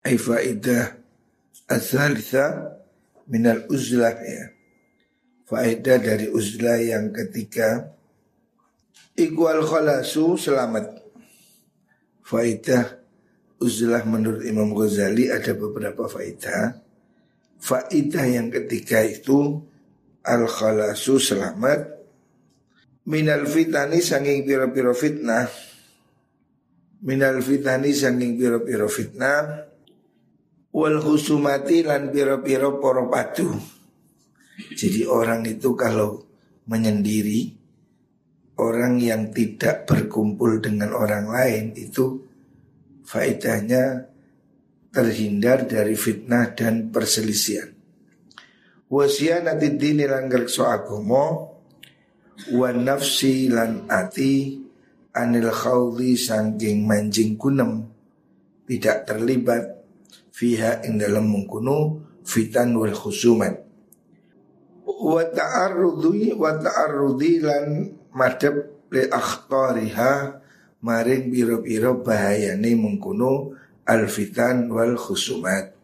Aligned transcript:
Ay 0.00 0.16
faidah 0.16 0.96
asalitha 1.68 2.76
minal 3.28 3.68
uzlah 3.68 4.16
ya. 4.16 4.44
Faedah 5.44 5.98
dari 5.98 6.30
uzlah 6.30 6.78
yang 6.78 7.10
ketiga 7.10 7.90
Iqwal 9.18 9.60
khalasu 9.66 10.38
selamat. 10.38 11.02
Faedah 12.24 12.96
uzlah 13.60 14.06
menurut 14.06 14.46
Imam 14.46 14.72
Ghazali 14.72 15.28
ada 15.28 15.52
beberapa 15.52 16.06
faedah 16.06 16.78
Faedah 17.60 18.24
yang 18.24 18.48
ketiga 18.48 19.04
itu 19.04 19.60
Al 20.24 20.48
khalasu 20.48 21.20
selamat. 21.20 22.00
Minal 23.08 23.44
fitani 23.48 24.00
sanging 24.00 24.44
piro-piro 24.44 24.92
fitnah. 24.96 25.48
Minal 27.04 27.40
fitani 27.40 27.92
sanging 27.92 28.36
piro-piro 28.36 28.88
fitnah 28.88 29.69
Wal 30.70 31.02
khusumati 31.02 31.82
lan 31.82 32.14
piro-piro 32.14 32.78
poro 32.78 33.10
padu. 33.10 33.50
Jadi 34.76 35.02
orang 35.08 35.42
itu 35.48 35.74
kalau 35.74 36.22
menyendiri 36.70 37.60
Orang 38.60 39.00
yang 39.00 39.32
tidak 39.32 39.88
berkumpul 39.88 40.60
dengan 40.60 40.92
orang 40.92 41.32
lain 41.32 41.72
itu 41.72 42.20
Faedahnya 43.08 44.06
terhindar 44.92 45.64
dari 45.64 45.96
fitnah 45.96 46.52
dan 46.52 46.92
perselisihan. 46.92 47.72
Wasiyanati 48.92 49.80
dini 49.80 50.04
langgar 50.04 50.44
so 50.52 50.68
agomo 50.68 51.56
Wan 52.52 52.84
nafsi 52.84 53.48
lan 53.48 53.88
ati 53.88 54.60
Anil 55.16 55.48
khawli 55.48 56.20
sangking 56.20 56.84
manjing 56.84 57.40
kunem 57.40 57.88
Tidak 58.68 59.08
terlibat 59.08 59.79
Fiha 60.30 60.80
ing 60.86 60.96
dalam 61.00 61.28
mengkunu 61.28 62.08
Fitan 62.24 62.76
wal 62.76 62.94
khusumat. 62.94 63.58
Wa 64.86 65.24
ta'arrudhi 65.24 66.36
wa 66.36 66.54
ta'arrudhi 66.54 67.42
lan 67.42 67.90
madhep 68.14 68.86
li 68.92 69.02
akhtariha 69.08 70.38
maring 70.84 71.32
biro-biro 71.32 72.00
bahayane 72.04 72.70
mengkuno 72.76 73.56
alfitan 73.82 74.68
wal 74.70 74.94
khusumat. 74.94 75.74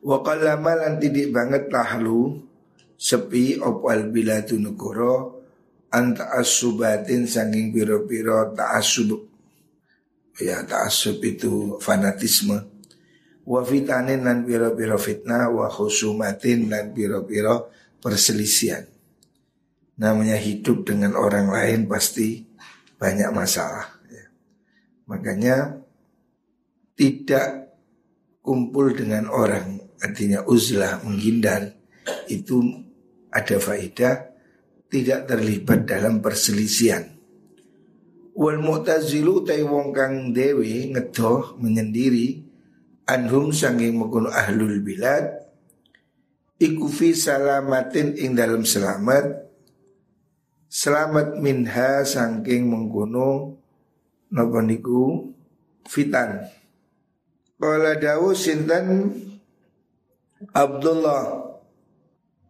Wa 0.00 0.22
qallama 0.24 0.78
lan 0.78 1.02
tidik 1.02 1.34
banget 1.34 1.68
lahlu 1.68 2.40
sepi 2.96 3.60
op 3.60 3.84
al 3.88 4.08
biladu 4.08 4.60
negara 4.60 5.28
anta 5.92 6.36
asubatin 6.38 7.26
sanging 7.26 7.74
biro-biro 7.74 8.54
ta'asub 8.54 9.26
ya 10.40 10.62
ta'asub 10.64 11.18
itu 11.20 11.76
fanatisme 11.82 12.79
wa 13.50 13.66
fitanin 13.66 14.22
dan 14.22 14.46
biro-biro 14.46 14.94
fitnah 14.94 15.50
wa 15.50 15.66
khusumatin 15.66 16.70
dan 16.70 16.94
biro-biro 16.94 17.66
perselisihan. 17.98 18.86
Namanya 19.98 20.38
hidup 20.38 20.86
dengan 20.86 21.18
orang 21.18 21.50
lain 21.50 21.90
pasti 21.90 22.46
banyak 22.94 23.34
masalah. 23.34 23.90
Ya. 24.06 24.30
Makanya 25.10 25.56
tidak 26.94 27.74
kumpul 28.38 28.94
dengan 28.94 29.26
orang 29.26 29.82
artinya 29.98 30.46
uzlah 30.46 31.02
menghindar 31.02 31.74
itu 32.30 32.86
ada 33.34 33.58
faedah 33.58 34.30
tidak 34.86 35.26
terlibat 35.26 35.90
dalam 35.90 36.22
perselisihan. 36.22 37.02
Wal 38.30 38.62
mu'tazilu 38.62 39.42
tai 39.42 39.66
wong 39.66 39.90
kang 39.90 40.30
dewi 40.32 40.94
ngedoh 40.94 41.58
menyendiri 41.60 42.49
anhum 43.10 43.50
sanging 43.50 43.98
mengkono 43.98 44.30
ahlul 44.30 44.78
bilad 44.78 45.42
iku 46.62 46.86
fi 46.86 47.10
salamatin 47.10 48.14
ing 48.14 48.38
dalam 48.38 48.62
selamat 48.62 49.50
selamat 50.70 51.42
minha 51.42 52.06
sangking 52.06 52.70
mengkono 52.70 53.58
napa 54.30 54.62
niku? 54.62 55.34
Fitan. 55.90 56.46
Kala 57.58 57.98
dawu 57.98 58.32
sinten? 58.32 59.12
Abdullah. 60.54 61.50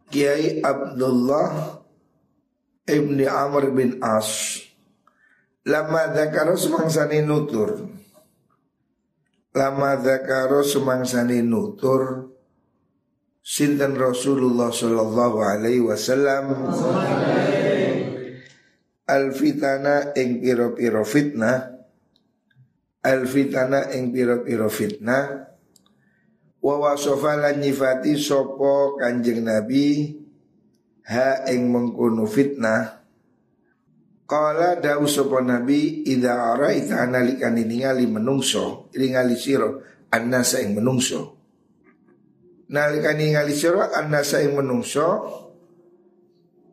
Kiai 0.07 0.61
Abdullah 0.61 1.81
Ibni 2.87 3.25
Amr 3.27 3.73
bin 3.75 3.99
As. 3.99 4.61
Lama 5.67 6.09
dakaro 6.11 6.55
semangsani 6.55 7.23
nutur 7.25 7.90
Lama 9.51 9.99
zakaro 9.99 10.63
semangsani 10.63 11.43
nutur 11.43 12.31
Sinten 13.43 13.99
Rasulullah 13.99 14.71
Sallallahu 14.71 15.43
Alaihi 15.43 15.83
Wasallam? 15.83 16.71
Al 19.11 19.33
fitana 19.35 20.15
ing 20.15 20.39
piro 20.39 20.71
piro 20.71 21.03
fitnah. 21.03 21.67
Al 23.03 23.27
fitana 23.27 23.91
ing 23.91 24.13
piro 24.15 24.45
piro 24.45 24.69
fitnah. 24.71 25.51
Wa 26.61 26.75
wasofa 26.77 27.35
lan 27.41 27.59
nyifati 27.59 28.15
sopo 28.15 28.95
kanjeng 29.01 29.41
Nabi 29.41 30.13
Ha 31.09 31.49
ing 31.49 31.73
mengkunu 31.73 32.29
fitnah 32.29 33.00
Kala 34.31 34.79
dawu 34.79 35.11
sopo 35.11 35.43
nabi 35.43 36.07
Ida 36.07 36.55
ara 36.55 36.71
ita 36.71 37.03
analikan 37.03 37.51
ningali 37.51 38.07
menungso 38.07 38.87
Ningali 38.95 39.35
siro 39.35 39.83
Annasa 40.07 40.63
ing 40.63 40.75
menungso. 40.79 41.35
Nalikan 42.71 43.19
ningali 43.19 43.51
siro 43.51 43.83
Annasa 43.91 44.39
ing 44.39 44.55
menungso 44.55 45.03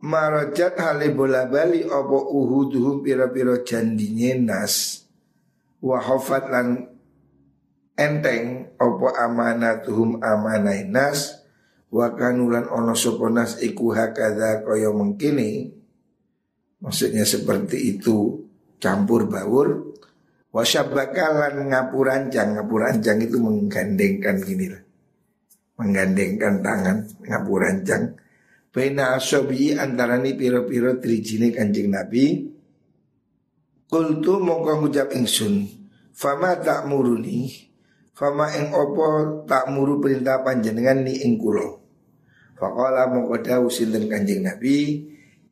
Marajat 0.07 0.79
hale 0.79 1.11
bola 1.11 1.51
bali 1.51 1.83
Opo 1.83 2.31
uhuduhum 2.31 3.03
piro-piro 3.03 3.67
jandinye 3.67 4.39
nas 4.39 5.03
Wahofat 5.83 6.55
lan 6.55 6.87
enteng 7.99 8.71
Opo 8.79 9.11
amanatuhum 9.11 10.23
amanai 10.23 10.87
nas 10.87 11.43
Wakanulan 11.91 12.71
ono 12.71 12.95
sopo 12.95 13.27
nas 13.27 13.59
iku 13.59 13.91
hakada 13.91 14.63
koyo 14.63 14.95
mengkini 14.95 15.78
Maksudnya 16.79 17.27
seperti 17.27 17.99
itu 17.99 18.47
campur 18.79 19.27
baur. 19.27 19.99
Wasyabakalan 20.55 21.69
ngapurancang. 21.71 22.57
Ngapurancang 22.57 23.19
itu 23.21 23.37
menggandengkan 23.39 24.37
gini 24.43 24.67
lah. 24.71 24.83
Menggandengkan 25.79 26.63
tangan 26.63 26.97
Ngapurancang. 27.27 28.17
Baina 28.69 29.19
asobi 29.19 29.75
antara 29.75 30.21
ni 30.21 30.39
piro-piro 30.39 31.03
trijine 31.03 31.51
kanjeng 31.51 31.91
Nabi. 31.91 32.57
Kultu 33.89 34.37
mongko 34.37 34.85
ngucap 34.85 35.17
ingsun 35.17 35.65
Fama 36.13 36.61
tak 36.61 36.85
muruni 36.85 37.49
Fama 38.13 38.53
ing 38.53 38.69
opo 38.77 39.41
tak 39.49 39.73
muru 39.73 39.97
perintah 39.97 40.45
panjenengan 40.45 41.09
ni 41.09 41.25
ing 41.25 41.41
kulo 41.41 41.81
Fakola 42.53 43.09
mongko 43.09 43.41
dawu 43.41 43.73
sinten 43.73 44.05
kanjeng 44.13 44.45
Nabi 44.45 45.09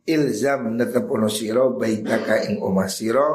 ilzam 0.07 0.79
netepono 0.79 1.27
siro 1.27 1.75
baitaka 1.75 2.47
ing 2.47 2.63
omah 2.63 2.87
siro. 2.87 3.31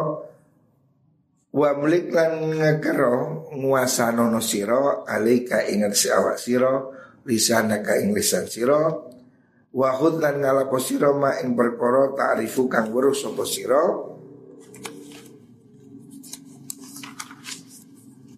Wa 1.51 1.75
mlik 1.75 2.15
lan 2.15 2.47
ngekero 2.55 3.51
nguasanono 3.51 4.39
siro 4.39 5.03
alika 5.03 5.67
ingat 5.67 5.99
si 5.99 6.07
awak 6.07 6.39
siro 6.39 6.95
lisanaka 7.27 7.99
ing 7.99 8.15
lisan 8.15 8.47
siro. 8.47 9.11
Wa 9.75 9.91
hud 9.99 10.23
lan 10.23 10.39
ngalapo 10.39 10.79
siro 10.79 11.11
ma 11.19 11.35
ing 11.43 11.51
perkara 11.55 12.15
ta'rifu 12.15 12.71
kang 12.71 12.87
weruh 12.95 13.15
sapa 13.15 13.43
siro. 13.43 13.83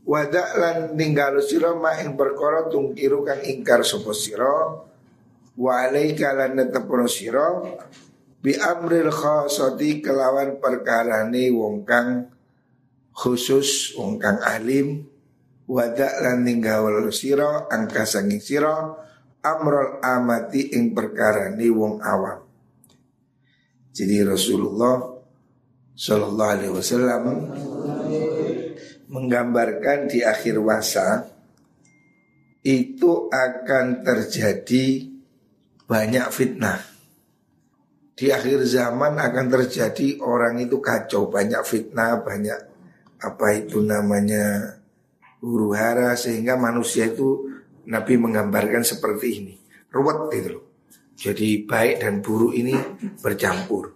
Wadak 0.04 0.50
lan 0.58 0.78
ninggalu 0.98 1.42
siro 1.46 1.78
ma 1.78 1.94
ing 2.02 2.18
perkara 2.18 2.66
tungkiru 2.66 3.22
kang 3.22 3.46
ingkar 3.46 3.86
sapa 3.86 4.10
siro. 4.14 4.58
Wa 5.54 5.86
alaika 5.86 6.34
lan 6.34 6.58
netepono 6.58 7.06
siro 7.06 7.62
bi 8.44 8.60
amril 8.60 9.08
khasati 9.08 10.04
kelawan 10.04 10.60
perkarane 10.60 11.48
wong 11.56 11.88
kang 11.88 12.28
khusus 13.16 13.96
wong 13.96 14.20
kang 14.20 14.44
alim. 14.44 15.08
Wadak 15.64 16.20
lan 16.20 16.44
ninggawal 16.44 17.08
sira 17.16 17.72
angka 17.72 18.04
sanging 18.04 18.44
sira 18.44 18.84
amrul 19.40 20.04
amati 20.04 20.76
ing 20.76 20.92
perkarane 20.92 21.64
wong 21.72 22.04
awam. 22.04 22.44
Jadi 23.96 24.28
Rasulullah 24.28 25.08
Shallallahu 25.96 26.52
Alaihi 26.52 26.74
Wasallam 26.76 27.24
menggambarkan 29.08 30.12
di 30.12 30.20
akhir 30.20 30.60
masa 30.60 31.32
itu 32.60 33.32
akan 33.32 34.04
terjadi 34.04 35.08
banyak 35.88 36.28
fitnah 36.28 36.93
di 38.14 38.30
akhir 38.30 38.62
zaman 38.70 39.18
akan 39.18 39.46
terjadi 39.50 40.22
orang 40.22 40.62
itu 40.62 40.78
kacau 40.78 41.30
banyak 41.34 41.62
fitnah 41.66 42.22
banyak 42.22 42.60
apa 43.24 43.48
itu 43.56 43.80
namanya 43.80 44.78
huru 45.40 45.72
hara 45.76 46.16
sehingga 46.20 46.60
manusia 46.60 47.08
itu 47.08 47.52
Nabi 47.88 48.16
menggambarkan 48.16 48.84
seperti 48.84 49.28
ini. 49.44 49.56
Ruwet 49.92 50.32
itu 50.36 50.50
loh. 50.56 50.66
Jadi 51.14 51.64
baik 51.68 52.04
dan 52.04 52.24
buruk 52.24 52.56
ini 52.56 52.74
bercampur. 53.20 53.92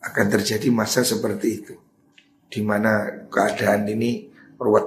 Akan 0.00 0.26
terjadi 0.32 0.68
masa 0.72 1.04
seperti 1.04 1.48
itu. 1.48 1.74
Di 2.48 2.60
mana 2.64 3.24
keadaan 3.28 3.88
ini 3.88 4.28
ruwet. 4.60 4.86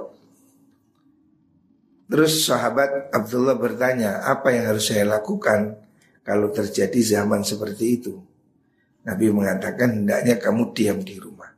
Terus 2.10 2.46
sahabat 2.46 3.10
Abdullah 3.10 3.58
bertanya, 3.58 4.22
apa 4.22 4.54
yang 4.54 4.70
harus 4.70 4.92
saya 4.92 5.08
lakukan 5.08 5.83
kalau 6.24 6.48
terjadi 6.50 7.20
zaman 7.20 7.44
seperti 7.44 8.00
itu? 8.00 8.16
Nabi 9.04 9.28
mengatakan 9.28 10.02
hendaknya 10.02 10.40
kamu 10.40 10.72
diam 10.72 10.98
di 11.04 11.20
rumah. 11.20 11.52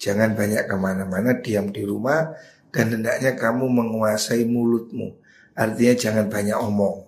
Jangan 0.00 0.32
banyak 0.32 0.64
ke 0.64 0.76
mana-mana, 0.76 1.36
diam 1.38 1.68
di 1.68 1.84
rumah 1.84 2.32
dan 2.74 2.90
hendaknya 2.90 3.36
kamu 3.36 3.70
menguasai 3.70 4.42
mulutmu. 4.48 5.20
Artinya 5.54 5.94
jangan 5.94 6.26
banyak 6.26 6.58
omong. 6.58 7.06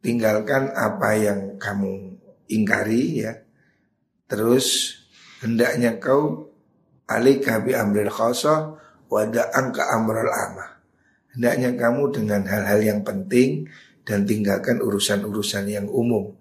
Tinggalkan 0.00 0.72
apa 0.72 1.12
yang 1.18 1.60
kamu 1.60 2.16
ingkari 2.48 3.28
ya. 3.28 3.36
Terus 4.30 4.96
hendaknya 5.44 6.00
kau 6.00 6.48
alika 7.04 7.60
bi 7.60 7.76
amril 7.76 8.08
khasah 8.08 8.80
wada 9.12 9.52
angka 9.52 9.84
amrul 9.92 10.30
amah. 10.30 10.80
Hendaknya 11.36 11.76
kamu 11.76 12.10
dengan 12.14 12.42
hal-hal 12.48 12.80
yang 12.80 13.00
penting 13.04 13.68
dan 14.04 14.24
tinggalkan 14.24 14.80
urusan-urusan 14.80 15.64
yang 15.70 15.86
umum. 15.88 16.32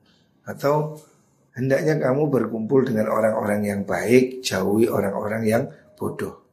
Atau 0.47 0.99
hendaknya 1.53 1.99
kamu 1.99 2.31
berkumpul 2.31 2.87
dengan 2.87 3.11
orang-orang 3.11 3.61
yang 3.67 3.81
baik, 3.83 4.41
jauhi 4.41 4.89
orang-orang 4.89 5.43
yang 5.45 5.63
bodoh. 5.99 6.45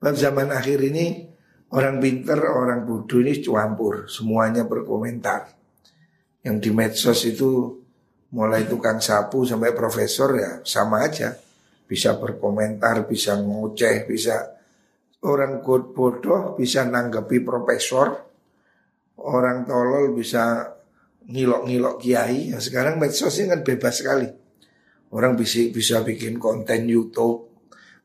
Bab 0.00 0.16
zaman 0.16 0.48
akhir 0.48 0.80
ini 0.80 1.28
orang 1.76 2.00
pinter, 2.00 2.40
orang 2.40 2.88
bodoh 2.88 3.20
ini 3.20 3.38
campur, 3.44 4.08
semuanya 4.08 4.64
berkomentar. 4.64 5.52
Yang 6.40 6.56
di 6.64 6.70
medsos 6.72 7.20
itu 7.28 7.76
mulai 8.32 8.64
tukang 8.64 9.02
sapu 9.02 9.44
sampai 9.44 9.76
profesor 9.76 10.32
ya 10.40 10.52
sama 10.64 11.04
aja. 11.04 11.36
Bisa 11.84 12.16
berkomentar, 12.16 13.04
bisa 13.04 13.34
ngoceh, 13.36 14.06
bisa 14.06 14.60
orang 15.26 15.60
bodoh 15.60 16.56
bisa 16.56 16.84
nanggapi 16.88 17.44
profesor, 17.44 18.29
orang 19.20 19.68
tolol 19.68 20.16
bisa 20.16 20.76
ngilok-ngilok 21.28 21.96
kiai. 22.00 22.52
Ya, 22.52 22.58
sekarang 22.58 22.96
medsos 22.96 23.36
ini 23.38 23.52
kan 23.52 23.60
bebas 23.62 24.00
sekali. 24.00 24.28
Orang 25.10 25.34
bisa 25.34 25.60
bisa 25.74 26.06
bikin 26.06 26.38
konten 26.38 26.86
YouTube, 26.86 27.50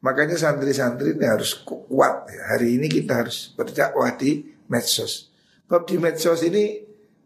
Makanya 0.06 0.38
santri-santri 0.38 1.18
ini 1.18 1.26
harus 1.26 1.58
kuat. 1.66 2.30
Ya. 2.30 2.54
Hari 2.54 2.78
ini 2.78 2.86
kita 2.86 3.26
harus 3.26 3.50
berdakwah 3.58 4.14
di 4.14 4.46
medsos. 4.70 5.34
Bab 5.66 5.90
di 5.90 5.98
medsos 5.98 6.46
ini 6.46 6.78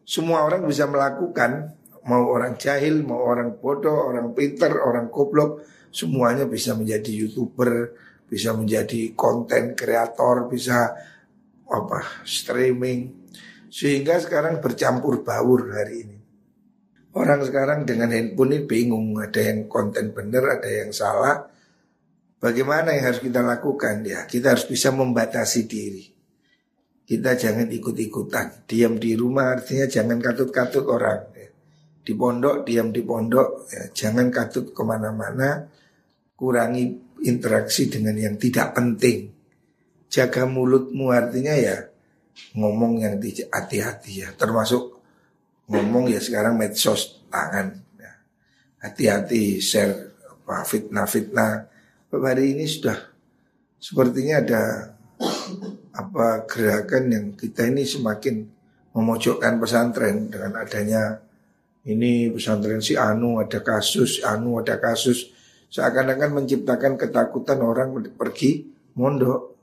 semua 0.07 0.47
orang 0.47 0.63
bisa 0.63 0.88
melakukan. 0.88 1.75
Mau 2.07 2.31
orang 2.31 2.56
jahil, 2.56 3.03
mau 3.03 3.19
orang 3.19 3.59
bodoh, 3.59 4.07
orang 4.07 4.31
pinter, 4.31 4.71
orang 4.80 5.12
goblok. 5.12 5.68
Semuanya 5.92 6.47
bisa 6.47 6.71
menjadi 6.71 7.12
youtuber, 7.12 7.92
bisa 8.31 8.56
menjadi 8.56 9.12
konten 9.12 9.75
kreator, 9.75 10.47
bisa 10.47 10.95
apa 11.68 12.24
streaming. 12.24 13.19
Sehingga 13.69 14.18
sekarang 14.18 14.60
bercampur 14.60 15.21
baur 15.21 15.69
hari 15.71 16.06
ini. 16.06 16.18
Orang 17.13 17.42
sekarang 17.45 17.86
dengan 17.86 18.13
handphone 18.13 18.54
ini 18.54 18.66
bingung, 18.66 19.18
ada 19.18 19.42
yang 19.42 19.66
konten 19.66 20.13
benar, 20.13 20.62
ada 20.62 20.69
yang 20.69 20.94
salah 20.94 21.50
Bagaimana 22.39 22.95
yang 22.95 23.12
harus 23.12 23.19
kita 23.19 23.44
lakukan? 23.44 24.00
Ya, 24.07 24.24
kita 24.24 24.56
harus 24.56 24.63
bisa 24.63 24.95
membatasi 24.95 25.68
diri. 25.68 26.07
Kita 27.04 27.36
jangan 27.36 27.68
ikut-ikutan. 27.68 28.63
Diam 28.63 28.95
di 28.95 29.12
rumah 29.19 29.60
artinya 29.60 29.83
jangan 29.92 30.24
katut-katut 30.24 30.88
orang. 30.88 31.36
Ya. 31.36 31.51
Di 32.00 32.16
pondok, 32.16 32.63
diam 32.63 32.95
di 32.95 33.04
pondok. 33.04 33.68
Ya. 33.75 33.83
Jangan 33.92 34.31
katut 34.31 34.71
ke 34.71 34.81
mana-mana. 34.88 35.68
Kurangi 36.39 36.95
interaksi 37.27 37.92
dengan 37.92 38.16
yang 38.16 38.39
tidak 38.39 38.71
penting. 38.71 39.36
Jaga 40.07 40.48
mulutmu 40.48 41.12
artinya 41.12 41.51
ya 41.60 41.88
ngomong 42.56 43.01
yang 43.01 43.15
hati-hati 43.51 44.25
ya. 44.25 44.30
Termasuk 44.36 45.00
ngomong 45.69 46.09
ya 46.09 46.19
sekarang 46.21 46.57
medsos 46.57 47.21
tangan. 47.30 47.77
Ya. 47.97 48.12
Hati-hati 48.83 49.62
share 49.62 50.09
fitnah-fitnah 50.50 51.69
hari 52.09 52.57
ini 52.57 52.65
sudah 52.65 52.97
sepertinya 53.77 54.41
ada 54.41 54.63
apa 55.94 56.50
gerakan 56.50 57.03
yang 57.13 57.25
kita 57.38 57.69
ini 57.69 57.86
semakin 57.86 58.50
memojokkan 58.97 59.62
pesantren 59.62 60.31
dengan 60.31 60.57
adanya 60.57 61.21
ini 61.85 62.33
pesantren 62.33 62.81
si 62.81 62.97
Anu 62.97 63.38
ada 63.39 63.62
kasus, 63.62 64.25
Anu 64.25 64.57
ada 64.59 64.81
kasus 64.81 65.31
seakan-akan 65.69 66.44
menciptakan 66.44 66.97
ketakutan 66.97 67.62
orang 67.62 67.94
pergi 68.18 68.68
mondok. 68.97 69.58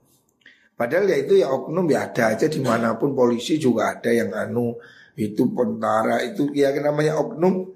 Padahal 0.76 1.08
ya 1.08 1.16
itu 1.16 1.40
ya 1.40 1.48
oknum 1.48 1.88
ya 1.88 2.12
ada 2.12 2.36
aja 2.36 2.46
di 2.52 2.60
mana 2.60 3.00
pun 3.00 3.16
polisi 3.16 3.56
juga 3.56 3.96
ada 3.96 4.12
yang 4.12 4.28
anu 4.36 4.76
itu 5.16 5.48
pentara 5.56 6.20
itu 6.20 6.52
ya 6.52 6.68
namanya 6.76 7.16
oknum 7.16 7.72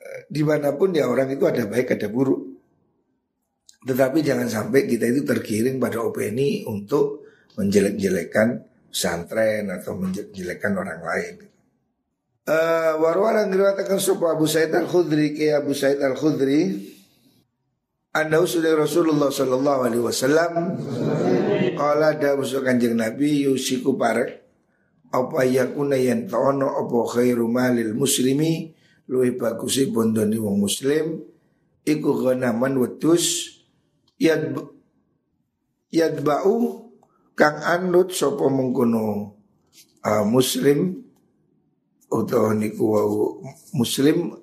eh, 0.00 0.24
di 0.24 0.40
mana 0.40 0.72
pun 0.72 0.96
ya 0.96 1.04
orang 1.12 1.28
itu 1.28 1.44
ada 1.44 1.68
baik 1.68 1.92
ada 1.92 2.08
buruk. 2.08 2.56
Tetapi 3.84 4.18
jangan 4.24 4.48
sampai 4.48 4.88
kita 4.88 5.04
itu 5.12 5.28
tergiring 5.28 5.76
pada 5.76 6.00
opini 6.00 6.64
untuk 6.64 7.28
menjelek-jelekan 7.60 8.64
pesantren 8.88 9.68
atau 9.68 9.94
menjelek-jelekan 10.00 10.72
orang 10.72 11.00
lain. 11.04 11.34
Uh, 12.46 12.96
Warwaran 13.02 13.52
diriwayatkan 13.52 13.98
sopa 14.00 14.32
Abu 14.32 14.48
Sa'id 14.48 14.72
Al-Khudri 14.72 15.34
ke 15.34 15.50
Abu 15.50 15.74
Sa'id 15.74 15.98
Al-Khudri 15.98 16.94
Anda 18.14 18.38
sudah 18.46 18.72
Rasulullah 18.78 19.34
Sallallahu 19.34 19.80
Alaihi 19.82 20.04
Wasallam 20.06 20.52
Kala 21.76 22.16
ada 22.16 22.34
musuh 22.34 22.64
kanjeng 22.64 22.96
Nabi 22.96 23.44
Yusiku 23.44 23.94
parek 24.00 24.42
Apa 25.12 25.44
yakuna 25.44 26.00
yang 26.00 26.24
ta'ono 26.24 26.72
Apa 26.72 26.98
khairu 27.12 27.46
malil 27.46 27.92
muslimi? 27.92 28.72
Lui 29.06 29.38
bagusi 29.38 29.86
bondoni 29.86 30.34
wong 30.34 30.66
muslim. 30.66 31.22
Iku 31.86 32.26
ghanaman 32.26 32.74
wedus 32.82 33.54
yad 34.18 34.58
yadba'u 35.94 36.90
kang 37.38 37.62
anut 37.62 38.10
sapa 38.10 38.50
mengkono 38.50 39.36
uh, 40.02 40.24
muslim 40.26 41.06
utawa 42.10 42.50
niku 42.58 42.82
wau 42.82 43.38
muslim 43.78 44.34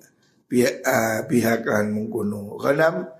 pihak 0.48 0.80
uh, 0.80 1.28
pihak 1.28 1.68
kan 1.68 1.92
mengkono. 1.92 2.56
Ghanam 2.56 3.12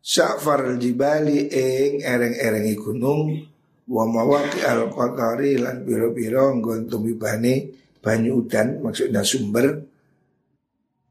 sa'far 0.00 0.80
jibali 0.80 1.52
ing 1.52 2.00
ereng-ereng 2.00 2.72
gunung 2.80 3.49
wa 3.90 4.06
mawaqi 4.06 4.62
al 4.62 4.86
qatari 4.94 5.58
lan 5.58 5.82
biro-biro 5.82 6.54
nggon 6.54 6.86
tumibane 6.86 7.74
banyu 7.98 8.46
udan 8.46 8.78
maksudnya 8.78 9.26
sumber 9.26 9.90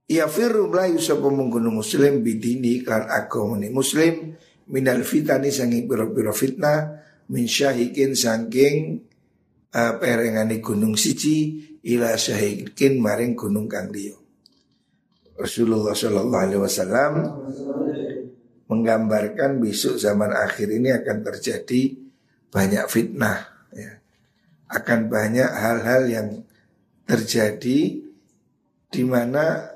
Ya 0.10 0.26
firru 0.26 0.74
melayu 0.74 0.98
sapa 0.98 1.30
muslim 1.30 2.26
bidini 2.26 2.82
kan 2.82 3.06
agama 3.06 3.62
muslim 3.70 4.34
minal 4.66 5.06
fitani 5.06 5.54
sanging 5.54 5.86
piro-piro 5.86 6.34
fitnah 6.34 6.98
min 7.30 7.46
syahikin 7.46 8.18
sangking 8.18 9.06
uh, 9.70 10.02
perengani 10.02 10.66
gunung 10.66 10.98
siji 10.98 11.62
ila 11.86 12.18
syahikin 12.18 12.98
maring 12.98 13.38
gunung 13.38 13.70
kang 13.70 13.94
liya. 13.94 14.18
Rasulullah 15.38 15.94
Shallallahu 15.94 16.42
Alaihi 16.42 16.62
Wasallam 16.66 17.14
menggambarkan 18.66 19.62
besok 19.62 20.02
zaman 20.02 20.34
akhir 20.34 20.74
ini 20.74 20.90
akan 20.90 21.22
terjadi 21.22 22.09
banyak 22.50 22.86
fitnah, 22.90 23.46
ya. 23.74 24.02
akan 24.70 25.10
banyak 25.10 25.50
hal-hal 25.50 26.02
yang 26.10 26.28
terjadi 27.06 28.02
di 28.90 29.04
mana 29.06 29.74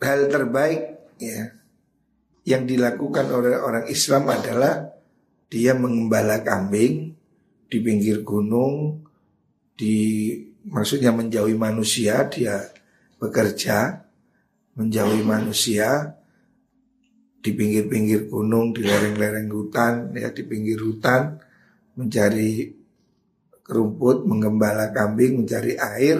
hal 0.00 0.20
terbaik 0.28 1.12
ya 1.20 1.52
yang 2.48 2.64
dilakukan 2.64 3.28
oleh 3.28 3.60
orang 3.60 3.84
Islam 3.92 4.28
adalah 4.32 4.88
dia 5.52 5.76
mengembala 5.76 6.40
kambing 6.40 7.12
di 7.68 7.78
pinggir 7.84 8.24
gunung, 8.24 9.04
di 9.76 10.32
maksudnya 10.64 11.12
menjauhi 11.12 11.56
manusia, 11.56 12.24
dia 12.32 12.64
bekerja 13.20 14.08
menjauhi 14.78 15.26
manusia 15.26 16.17
di 17.38 17.50
pinggir-pinggir 17.54 18.26
gunung, 18.26 18.74
di 18.74 18.82
lereng-lereng 18.82 19.48
hutan, 19.50 20.10
ya 20.14 20.34
di 20.34 20.42
pinggir 20.42 20.82
hutan 20.82 21.38
mencari 21.98 22.74
rumput, 23.68 24.26
menggembala 24.26 24.90
kambing, 24.90 25.44
mencari 25.44 25.78
air. 25.78 26.18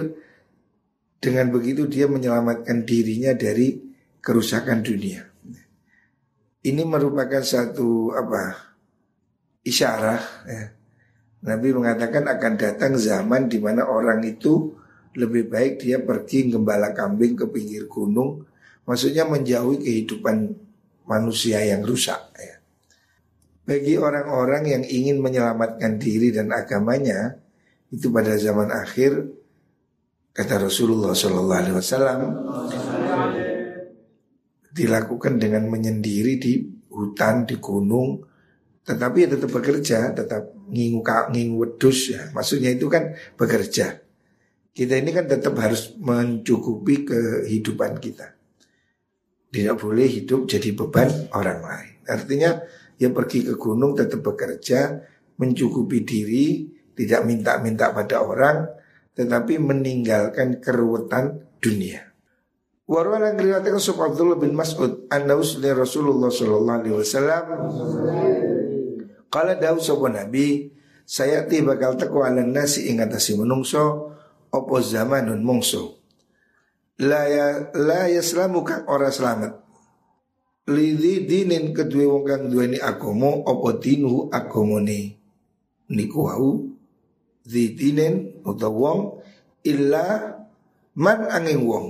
Dengan 1.19 1.51
begitu 1.51 1.91
dia 1.91 2.07
menyelamatkan 2.07 2.87
dirinya 2.87 3.35
dari 3.35 3.75
kerusakan 4.23 4.87
dunia. 4.87 5.27
Ini 6.63 6.83
merupakan 6.87 7.43
satu 7.43 8.15
apa 8.15 8.55
isyarah 9.67 10.23
ya. 10.47 10.65
Nabi 11.39 11.71
mengatakan 11.71 12.27
akan 12.27 12.55
datang 12.59 12.93
zaman 12.99 13.47
di 13.47 13.63
mana 13.63 13.87
orang 13.87 14.23
itu 14.27 14.75
lebih 15.15 15.51
baik 15.51 15.83
dia 15.83 16.03
pergi 16.03 16.51
gembala 16.51 16.91
kambing 16.95 17.39
ke 17.39 17.47
pinggir 17.47 17.87
gunung, 17.87 18.43
maksudnya 18.87 19.27
menjauhi 19.27 19.83
kehidupan 19.83 20.68
manusia 21.09 21.65
yang 21.65 21.83
rusak. 21.83 22.21
Ya. 22.37 22.61
Bagi 23.65 23.97
orang-orang 23.97 24.65
yang 24.69 24.85
ingin 24.85 25.19
menyelamatkan 25.25 25.97
diri 25.97 26.31
dan 26.31 26.53
agamanya, 26.53 27.41
itu 27.89 28.13
pada 28.13 28.37
zaman 28.37 28.69
akhir 28.69 29.27
kata 30.37 30.69
Rasulullah 30.69 31.17
Wasallam 31.17 32.21
dilakukan 34.71 35.41
dengan 35.41 35.67
menyendiri 35.67 36.39
di 36.39 36.63
hutan 36.93 37.49
di 37.49 37.59
gunung 37.59 38.29
tetapi 38.89 39.17
ya 39.21 39.29
tetap 39.29 39.53
bekerja, 39.53 40.17
tetap 40.17 40.49
ngingu 40.73 41.05
ngingu 41.05 41.57
wedus 41.61 42.09
ya. 42.09 42.33
Maksudnya 42.33 42.73
itu 42.73 42.89
kan 42.89 43.13
bekerja. 43.37 44.01
Kita 44.73 44.95
ini 44.97 45.13
kan 45.13 45.29
tetap 45.29 45.53
harus 45.61 45.93
mencukupi 46.01 47.05
kehidupan 47.05 48.01
kita. 48.01 48.38
Tidak 49.49 49.77
boleh 49.81 50.05
hidup 50.05 50.45
jadi 50.45 50.77
beban 50.77 51.33
orang 51.33 51.61
lain. 51.65 51.95
Artinya 52.05 52.61
ya 53.01 53.09
pergi 53.09 53.49
ke 53.49 53.55
gunung 53.57 53.97
tetap 53.97 54.21
bekerja, 54.21 55.01
mencukupi 55.41 56.05
diri, 56.05 56.69
tidak 56.93 57.25
minta-minta 57.25 57.95
pada 57.95 58.21
orang, 58.21 58.69
tetapi 59.17 59.57
meninggalkan 59.57 60.61
keruwetan 60.61 61.49
dunia. 61.63 62.09
Warwana 62.89 63.37
ngeriwayatkan 63.37 63.77
Sufyan 63.77 64.17
Abdullah 64.17 64.41
bin 64.41 64.57
Mas'ud 64.57 65.13
anna 65.13 65.37
Rasulullah 65.37 66.33
sallallahu 66.33 66.79
alaihi 66.81 66.97
wasallam 66.97 67.45
Kala 69.29 69.61
Nabi, 69.61 70.73
saya 71.05 71.45
tiba 71.45 71.77
bakal 71.77 72.01
teko 72.01 72.25
ala 72.25 72.41
nasi 72.41 72.89
ing 72.89 73.05
atase 73.05 73.37
menungso 73.37 74.17
opo 74.49 74.81
zamanun 74.81 75.45
mungso. 75.45 75.98
La 76.99 77.31
ya 77.31 77.71
la 77.79 78.11
yaslamu 78.11 78.67
kang 78.67 78.83
ora 78.91 79.15
selamat. 79.15 79.55
Lidhi 80.67 81.31
dinin 81.31 81.71
kedua 81.71 82.11
wong 82.11 82.25
kang 82.27 82.43
duweni 82.51 82.83
agama 82.83 83.39
apa 83.47 83.79
dinuhu 83.79 84.27
agamane. 84.35 85.15
Niku 85.95 86.19
wau 86.27 86.67
di 87.47 87.73
dinin 87.79 88.43
utawa 88.43 88.75
wong 88.75 89.01
illa 89.63 90.35
man 90.99 91.21
angin 91.31 91.63
wong. 91.63 91.87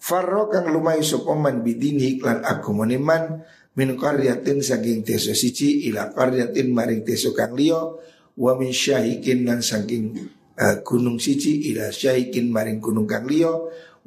Farro 0.00 0.48
kang 0.48 0.72
lumai 0.72 1.04
sapa 1.04 1.36
man 1.36 1.60
bidini 1.60 2.16
lan 2.24 2.40
agamane 2.40 2.96
man 2.96 3.44
min 3.76 3.92
qaryatin 3.92 4.64
saking 4.64 5.04
teso 5.04 5.36
siji 5.36 5.84
ila 5.92 6.16
qaryatin 6.16 6.72
maring 6.72 7.04
teso 7.04 7.36
kang 7.36 7.52
liya 7.52 7.76
wa 8.40 8.52
min 8.56 8.72
syahikin 8.72 9.44
lan 9.44 9.60
saking 9.60 10.16
uh, 10.56 10.80
gunung 10.80 11.20
siji 11.20 11.76
ila 11.76 11.92
syahikin 11.92 12.48
maring 12.48 12.80
gunung 12.80 13.04
kang 13.04 13.28
liya 13.28 13.52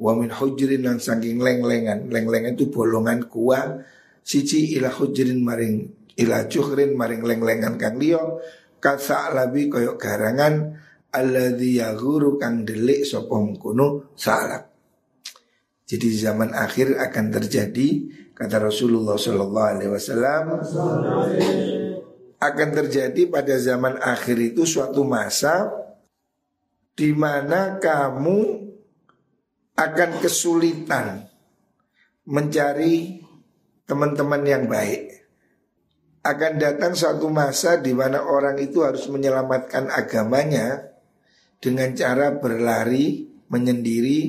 wa 0.00 0.16
min 0.16 0.32
hujrin 0.32 0.82
lan 0.88 0.96
saking 0.96 1.38
leng-lengan. 1.38 2.08
Leng-lengan 2.08 2.56
itu 2.56 2.72
bolongan 2.72 3.28
kuah 3.28 3.78
siji 4.24 4.74
ila 4.80 4.88
hujrin 4.88 5.44
maring 5.44 6.08
ila 6.16 6.48
juhrin 6.48 6.96
maring 6.96 7.20
leng-lengan 7.20 7.76
kang 7.76 8.00
liya. 8.00 8.24
Kasa 8.80 9.28
labi 9.36 9.68
koyok 9.68 10.00
garangan 10.00 10.72
alladzi 11.12 11.84
yaghuru 11.84 12.40
kang 12.40 12.64
delik 12.64 13.04
sapa 13.04 13.34
mengkono 13.34 14.14
salak 14.16 14.70
jadi 15.90 16.08
zaman 16.30 16.54
akhir 16.54 16.94
akan 17.02 17.26
terjadi 17.34 17.88
Kata 18.40 18.56
Rasulullah 18.56 19.20
Shallallahu 19.20 19.68
Alaihi 19.68 19.92
Wasallam 19.92 20.64
akan 22.40 22.68
terjadi 22.72 23.28
pada 23.28 23.60
zaman 23.60 24.00
akhir 24.00 24.56
itu 24.56 24.64
suatu 24.64 25.04
masa 25.04 25.68
di 26.96 27.12
mana 27.12 27.76
kamu 27.76 28.59
akan 29.80 30.20
kesulitan 30.20 31.24
mencari 32.28 33.24
teman-teman 33.88 34.44
yang 34.44 34.68
baik. 34.68 35.24
Akan 36.20 36.60
datang 36.60 36.92
suatu 36.92 37.32
masa 37.32 37.80
di 37.80 37.96
mana 37.96 38.20
orang 38.20 38.60
itu 38.60 38.84
harus 38.84 39.08
menyelamatkan 39.08 39.88
agamanya 39.88 40.92
dengan 41.56 41.96
cara 41.96 42.36
berlari, 42.36 43.24
menyendiri, 43.48 44.28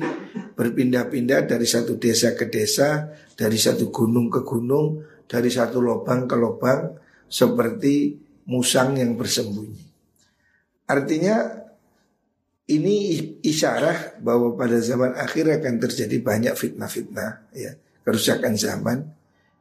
berpindah-pindah 0.56 1.44
dari 1.44 1.68
satu 1.68 2.00
desa 2.00 2.32
ke 2.32 2.48
desa, 2.48 3.12
dari 3.36 3.60
satu 3.60 3.92
gunung 3.92 4.32
ke 4.32 4.40
gunung, 4.40 5.04
dari 5.28 5.52
satu 5.52 5.84
lubang 5.84 6.24
ke 6.24 6.36
lubang, 6.40 6.96
seperti 7.28 8.16
musang 8.48 8.96
yang 8.96 9.20
bersembunyi. 9.20 9.84
Artinya 10.88 11.61
ini 12.70 12.94
isyarat 13.42 14.22
bahwa 14.22 14.54
pada 14.54 14.78
zaman 14.78 15.18
akhir 15.18 15.62
akan 15.62 15.74
terjadi 15.82 16.16
banyak 16.22 16.54
fitnah-fitnah, 16.54 17.50
ya 17.56 17.74
kerusakan 18.06 18.54
zaman, 18.54 19.10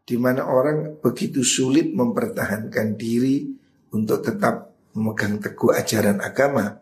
di 0.06 0.18
mana 0.18 0.46
orang 0.46 1.02
begitu 1.02 1.42
sulit 1.42 1.90
mempertahankan 1.94 2.98
diri 2.98 3.50
untuk 3.94 4.22
tetap 4.22 4.74
memegang 4.94 5.40
teguh 5.40 5.72
ajaran 5.74 6.20
agama 6.22 6.78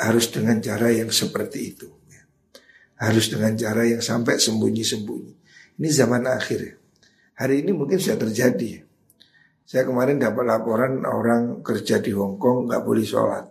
harus 0.00 0.32
dengan 0.32 0.58
cara 0.58 0.88
yang 0.90 1.10
seperti 1.12 1.60
itu. 1.74 1.88
Harus 2.94 3.26
dengan 3.26 3.52
cara 3.58 3.84
yang 3.84 4.00
sampai 4.00 4.38
sembunyi-sembunyi. 4.38 5.32
Ini 5.82 5.88
zaman 5.90 6.30
akhir 6.30 6.58
ya. 6.62 6.74
Hari 7.42 7.66
ini 7.66 7.74
mungkin 7.74 7.98
sudah 7.98 8.16
terjadi. 8.22 8.86
Saya 9.66 9.82
kemarin 9.82 10.22
dapat 10.22 10.46
laporan 10.46 11.02
orang 11.02 11.60
kerja 11.66 11.98
di 11.98 12.14
Hong 12.14 12.38
Kong 12.38 12.70
nggak 12.70 12.82
boleh 12.86 13.02
sholat. 13.02 13.50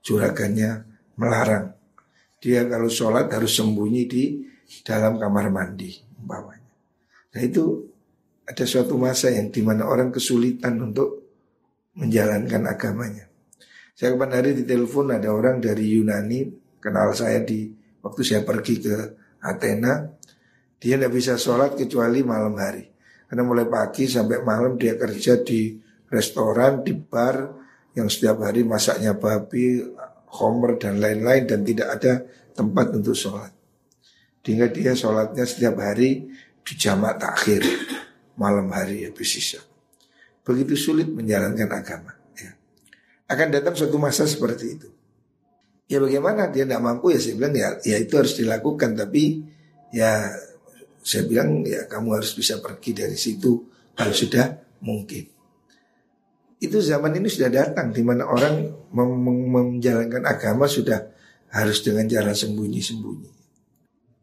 Juragannya 0.00 0.89
melarang. 1.20 1.76
Dia 2.40 2.64
kalau 2.64 2.88
sholat 2.88 3.28
harus 3.28 3.52
sembunyi 3.52 4.02
di 4.08 4.24
dalam 4.80 5.20
kamar 5.20 5.52
mandi 5.52 5.92
umpamanya. 6.16 6.72
Nah 7.36 7.42
itu 7.44 7.84
ada 8.48 8.64
suatu 8.64 8.96
masa 8.96 9.28
yang 9.28 9.52
di 9.52 9.60
mana 9.60 9.84
orang 9.84 10.08
kesulitan 10.08 10.80
untuk 10.80 11.28
menjalankan 12.00 12.64
agamanya. 12.64 13.28
Saya 13.92 14.16
kemarin 14.16 14.34
hari 14.40 14.50
di 14.56 14.64
telepon 14.64 15.12
ada 15.12 15.28
orang 15.28 15.60
dari 15.60 15.92
Yunani 15.92 16.48
kenal 16.80 17.12
saya 17.12 17.44
di 17.44 17.68
Waktu 18.00 18.22
saya 18.24 18.42
pergi 18.44 18.80
ke 18.80 18.96
Athena, 19.44 20.08
dia 20.80 20.96
tidak 20.96 21.12
bisa 21.12 21.36
sholat 21.36 21.76
kecuali 21.76 22.24
malam 22.24 22.56
hari. 22.56 22.88
Karena 23.28 23.44
mulai 23.44 23.68
pagi 23.68 24.08
sampai 24.08 24.40
malam 24.40 24.80
dia 24.80 24.96
kerja 24.96 25.38
di 25.44 25.76
restoran, 26.08 26.80
di 26.80 26.96
bar 26.96 27.36
yang 27.92 28.08
setiap 28.08 28.40
hari 28.42 28.64
masaknya 28.64 29.14
babi, 29.14 29.84
homer 30.36 30.78
dan 30.78 31.02
lain-lain 31.02 31.44
dan 31.46 31.60
tidak 31.66 31.88
ada 31.98 32.12
tempat 32.54 32.94
untuk 32.94 33.14
sholat. 33.16 33.50
Sehingga 34.40 34.70
dia 34.72 34.96
sholatnya 34.96 35.44
setiap 35.44 35.76
hari 35.82 36.30
di 36.64 36.72
jamak 36.78 37.20
takhir 37.20 37.66
malam 38.40 38.70
hari 38.72 39.04
habis 39.04 39.36
sisa. 39.36 39.60
Begitu 40.46 40.74
sulit 40.78 41.10
menjalankan 41.10 41.68
agama. 41.68 42.12
Ya. 42.38 42.56
Akan 43.28 43.52
datang 43.52 43.76
suatu 43.76 44.00
masa 44.00 44.24
seperti 44.24 44.66
itu. 44.80 44.88
Ya 45.90 45.98
bagaimana 45.98 46.48
dia 46.48 46.62
tidak 46.64 46.80
mampu 46.80 47.10
ya 47.10 47.18
saya 47.18 47.34
bilang 47.34 47.54
ya, 47.58 47.68
ya 47.82 47.96
itu 47.98 48.14
harus 48.14 48.38
dilakukan 48.38 48.94
tapi 48.94 49.42
ya 49.90 50.30
saya 51.02 51.26
bilang 51.26 51.66
ya 51.66 51.90
kamu 51.90 52.22
harus 52.22 52.30
bisa 52.38 52.62
pergi 52.62 52.94
dari 52.94 53.18
situ 53.18 53.66
kalau 53.98 54.14
sudah 54.14 54.54
mungkin. 54.86 55.39
Itu 56.60 56.84
zaman 56.84 57.16
ini 57.16 57.32
sudah 57.32 57.48
datang 57.48 57.88
di 57.88 58.04
mana 58.04 58.28
orang 58.28 58.68
menjalankan 58.92 60.28
agama 60.28 60.68
sudah 60.68 61.08
harus 61.50 61.80
dengan 61.80 62.04
cara 62.04 62.36
sembunyi-sembunyi. 62.36 63.30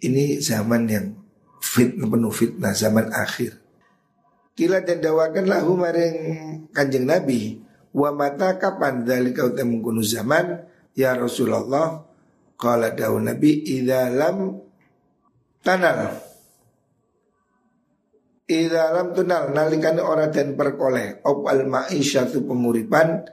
Ini 0.06 0.38
zaman 0.38 0.86
yang 0.86 1.18
fitnah 1.58 2.06
penuh 2.06 2.30
fitnah 2.30 2.74
zaman 2.78 3.10
akhir. 3.10 3.58
Kila 4.54 4.86
dan 4.86 5.02
dawakan 5.02 5.50
lahu 5.50 5.78
maring 5.78 6.18
kanjeng 6.74 7.10
Nabi 7.10 7.62
wa 7.94 8.14
mata 8.14 8.58
kapan 8.58 9.06
dari 9.06 9.34
kau 9.34 9.54
temu 9.54 9.82
zaman 10.02 10.66
Ya 10.98 11.14
Rasulullah 11.14 12.10
Kala 12.58 12.98
daun 12.98 13.30
Nabi 13.30 13.62
Ida 13.70 14.10
lam 14.10 14.58
tanal 15.62 16.27
Ida 18.48 18.96
lam 18.96 19.12
tunal 19.12 19.52
Nalikani 19.52 20.00
orang 20.00 20.32
dan 20.32 20.56
perkoleh 20.56 21.20
Opal 21.28 21.68
ma'isyatu 21.68 22.48
penguripan 22.48 23.28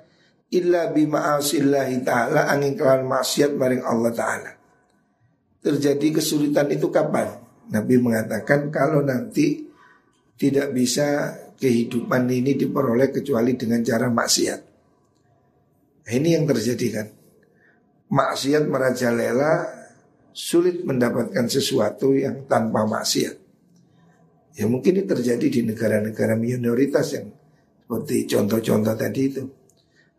Illa 0.50 0.90
bima'asillahi 0.90 2.02
ta'ala 2.02 2.50
Angin 2.50 2.74
kelan 2.74 3.06
maksiat 3.06 3.54
maring 3.54 3.86
Allah 3.86 4.10
ta'ala 4.10 4.52
Terjadi 5.62 6.18
kesulitan 6.18 6.68
itu 6.74 6.90
kapan? 6.90 7.40
Nabi 7.72 7.96
mengatakan 7.96 8.68
kalau 8.68 9.00
nanti 9.00 9.64
tidak 10.36 10.74
bisa 10.76 11.32
kehidupan 11.56 12.28
ini 12.28 12.58
diperoleh 12.58 13.08
kecuali 13.14 13.56
dengan 13.56 13.80
cara 13.80 14.10
maksiat. 14.10 14.60
Ini 16.04 16.28
yang 16.36 16.44
terjadi 16.44 16.86
kan 16.92 17.06
maksiat 18.12 18.68
merajalela 18.68 19.64
sulit 20.34 20.84
mendapatkan 20.84 21.48
sesuatu 21.48 22.12
yang 22.12 22.44
tanpa 22.44 22.84
maksiat. 22.84 23.43
Ya 24.54 24.70
mungkin 24.70 24.94
ini 24.94 25.04
terjadi 25.06 25.46
di 25.50 25.60
negara-negara 25.66 26.38
minoritas 26.38 27.10
yang 27.18 27.34
seperti 27.84 28.30
contoh-contoh 28.30 28.94
tadi 28.94 29.22
itu. 29.26 29.42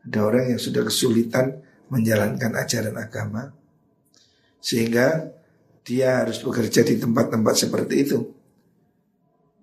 Ada 0.05 0.19
orang 0.21 0.45
yang 0.53 0.61
sudah 0.61 0.83
kesulitan 0.83 1.63
menjalankan 1.87 2.51
ajaran 2.53 2.95
agama 2.99 3.55
sehingga 4.59 5.31
dia 5.85 6.25
harus 6.25 6.41
bekerja 6.41 6.81
di 6.83 6.99
tempat-tempat 6.99 7.55
seperti 7.55 7.95
itu. 8.01 8.19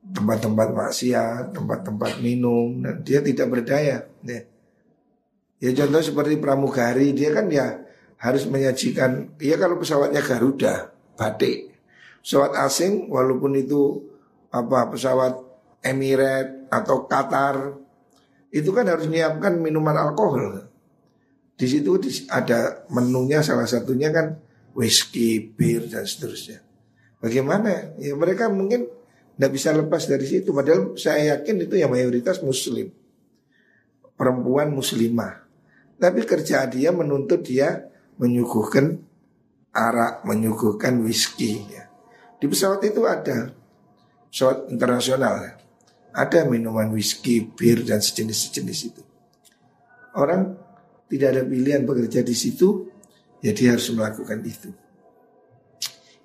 Tempat-tempat 0.02 0.68
maksiat, 0.74 1.54
tempat-tempat 1.54 2.22
minum 2.24 2.80
dan 2.80 3.02
dia 3.04 3.20
tidak 3.20 3.52
berdaya. 3.52 4.08
Ya. 4.24 4.40
ya 5.62 5.70
contoh 5.78 6.02
seperti 6.02 6.38
pramugari 6.38 7.12
dia 7.14 7.30
kan 7.34 7.46
ya 7.50 7.82
harus 8.22 8.46
menyajikan 8.46 9.34
ya 9.42 9.58
kalau 9.58 9.76
pesawatnya 9.78 10.22
Garuda, 10.22 10.94
batik. 11.18 11.74
Pesawat 12.22 12.54
asing 12.66 13.10
walaupun 13.10 13.58
itu 13.58 14.11
apa 14.52 14.92
pesawat 14.92 15.40
Emirates 15.82 16.68
atau 16.68 17.08
Qatar 17.08 17.56
itu 18.52 18.70
kan 18.70 18.84
harus 18.84 19.08
menyiapkan 19.08 19.56
minuman 19.58 19.96
alkohol. 19.96 20.68
Di 21.56 21.66
situ 21.66 21.96
ada 22.28 22.84
menunya 22.92 23.40
salah 23.40 23.64
satunya 23.64 24.12
kan 24.12 24.36
whisky, 24.76 25.40
bir 25.40 25.88
dan 25.88 26.04
seterusnya. 26.04 26.60
Bagaimana? 27.22 27.96
Ya 27.96 28.12
mereka 28.12 28.52
mungkin 28.52 28.88
tidak 29.36 29.50
bisa 29.56 29.72
lepas 29.72 30.04
dari 30.04 30.26
situ. 30.28 30.52
Padahal 30.52 30.94
saya 31.00 31.38
yakin 31.38 31.64
itu 31.64 31.80
yang 31.80 31.90
mayoritas 31.90 32.44
muslim. 32.44 32.92
Perempuan 34.18 34.70
muslimah. 34.74 35.48
Tapi 35.96 36.26
kerja 36.28 36.66
dia 36.68 36.90
menuntut 36.92 37.46
dia 37.46 37.88
menyuguhkan 38.20 39.00
arak, 39.72 40.26
menyuguhkan 40.28 41.00
whisky. 41.00 41.64
Di 42.36 42.44
pesawat 42.50 42.84
itu 42.84 43.06
ada 43.06 43.54
pesawat 44.32 44.72
internasional, 44.72 45.44
ya. 45.44 45.52
ada 46.16 46.48
minuman 46.48 46.88
whisky, 46.88 47.44
bir 47.44 47.84
dan 47.84 48.00
sejenis-sejenis 48.00 48.78
itu. 48.88 49.02
Orang 50.16 50.56
tidak 51.12 51.36
ada 51.36 51.42
pilihan 51.44 51.84
bekerja 51.84 52.24
di 52.24 52.32
situ, 52.32 52.88
jadi 53.44 53.76
harus 53.76 53.92
melakukan 53.92 54.40
itu. 54.40 54.72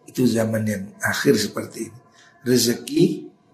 Itu 0.07 0.23
zaman 0.23 0.63
yang 0.63 0.83
akhir 1.03 1.35
seperti 1.35 1.91
ini. 1.91 1.99
Rezeki 2.47 3.03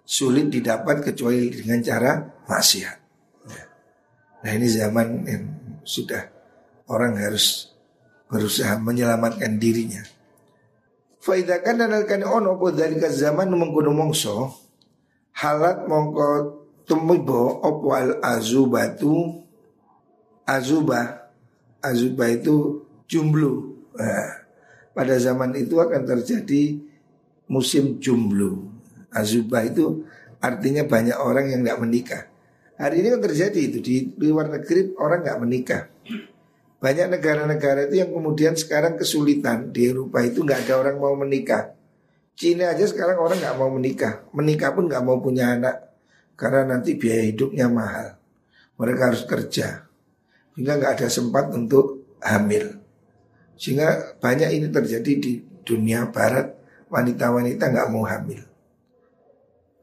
sulit 0.05 0.53
didapat 0.53 1.01
kecuali 1.01 1.49
dengan 1.49 1.81
cara 1.81 2.11
maksiat. 2.45 2.97
Ya. 3.49 3.65
Nah 4.45 4.51
ini 4.53 4.67
zaman 4.69 5.07
yang 5.25 5.43
sudah 5.81 6.29
orang 6.93 7.17
harus 7.17 7.73
berusaha 8.29 8.77
menyelamatkan 8.77 9.57
dirinya. 9.57 10.05
Faidakan 11.23 11.79
dan 11.79 11.95
alkan 11.95 12.27
ono 12.27 12.59
po 12.59 12.67
dari 12.75 12.99
zaman 12.99 13.47
mengkuno 13.47 13.95
mongso 13.95 14.51
halat 15.39 15.87
mongko 15.87 16.29
tumibo 16.83 17.63
opo 17.63 17.95
al 17.95 18.19
azubatu 18.19 19.41
azuba 20.43 21.31
azuba 21.79 22.27
itu 22.27 22.83
jumblu. 23.07 23.75
Nah, 23.95 24.43
pada 24.91 25.15
zaman 25.19 25.55
itu 25.55 25.79
akan 25.79 26.03
terjadi 26.03 26.79
musim 27.47 27.99
jumblu. 27.99 28.71
Azuba 29.13 29.61
itu 29.63 30.03
artinya 30.41 30.83
banyak 30.87 31.17
orang 31.19 31.51
yang 31.51 31.61
nggak 31.61 31.81
menikah. 31.83 32.23
Hari 32.75 32.99
ini 32.99 33.07
kan 33.13 33.21
terjadi 33.21 33.59
itu 33.61 33.77
di 33.79 33.95
luar 34.17 34.49
negeri 34.49 34.97
orang 34.97 35.21
nggak 35.21 35.39
menikah. 35.39 35.83
Banyak 36.83 37.15
negara-negara 37.15 37.87
itu 37.87 38.03
yang 38.03 38.11
kemudian 38.11 38.59
sekarang 38.59 38.99
kesulitan 38.99 39.71
di 39.71 39.87
Eropa 39.87 40.19
itu 40.19 40.43
nggak 40.43 40.67
ada 40.67 40.83
orang 40.83 40.99
mau 40.99 41.15
menikah. 41.15 41.71
Cina 42.35 42.75
aja 42.75 42.83
sekarang 42.83 43.23
orang 43.23 43.39
nggak 43.39 43.55
mau 43.55 43.71
menikah, 43.71 44.27
menikah 44.35 44.75
pun 44.75 44.91
nggak 44.91 44.99
mau 44.99 45.23
punya 45.23 45.55
anak 45.55 45.95
karena 46.35 46.75
nanti 46.75 46.99
biaya 46.99 47.23
hidupnya 47.23 47.71
mahal. 47.71 48.19
Mereka 48.75 49.15
harus 49.15 49.23
kerja, 49.23 49.87
sehingga 50.51 50.75
nggak 50.75 50.99
ada 50.99 51.07
sempat 51.07 51.55
untuk 51.55 52.03
hamil. 52.19 52.83
Sehingga 53.55 54.19
banyak 54.19 54.51
ini 54.51 54.67
terjadi 54.67 55.11
di 55.23 55.39
dunia 55.63 56.11
barat 56.11 56.51
wanita-wanita 56.91 57.63
nggak 57.63 57.89
mau 57.95 58.03
hamil. 58.03 58.43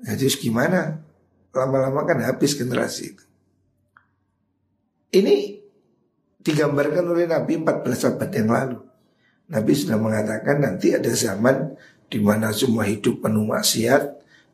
Nah, 0.05 0.15
terus 0.21 0.37
gimana? 0.37 1.01
Lama-lama 1.57 2.05
kan 2.05 2.21
habis 2.29 2.53
generasi 2.53 3.17
itu. 3.17 3.25
Ini 5.17 5.60
digambarkan 6.41 7.05
oleh 7.09 7.27
Nabi 7.29 7.61
14 7.61 8.11
abad 8.17 8.31
yang 8.33 8.49
lalu. 8.51 8.79
Nabi 9.51 9.73
sudah 9.75 9.99
mengatakan 9.99 10.63
nanti 10.63 10.95
ada 10.95 11.11
zaman 11.11 11.75
di 12.07 12.19
mana 12.23 12.55
semua 12.55 12.87
hidup 12.87 13.23
penuh 13.23 13.47
maksiat, 13.47 14.03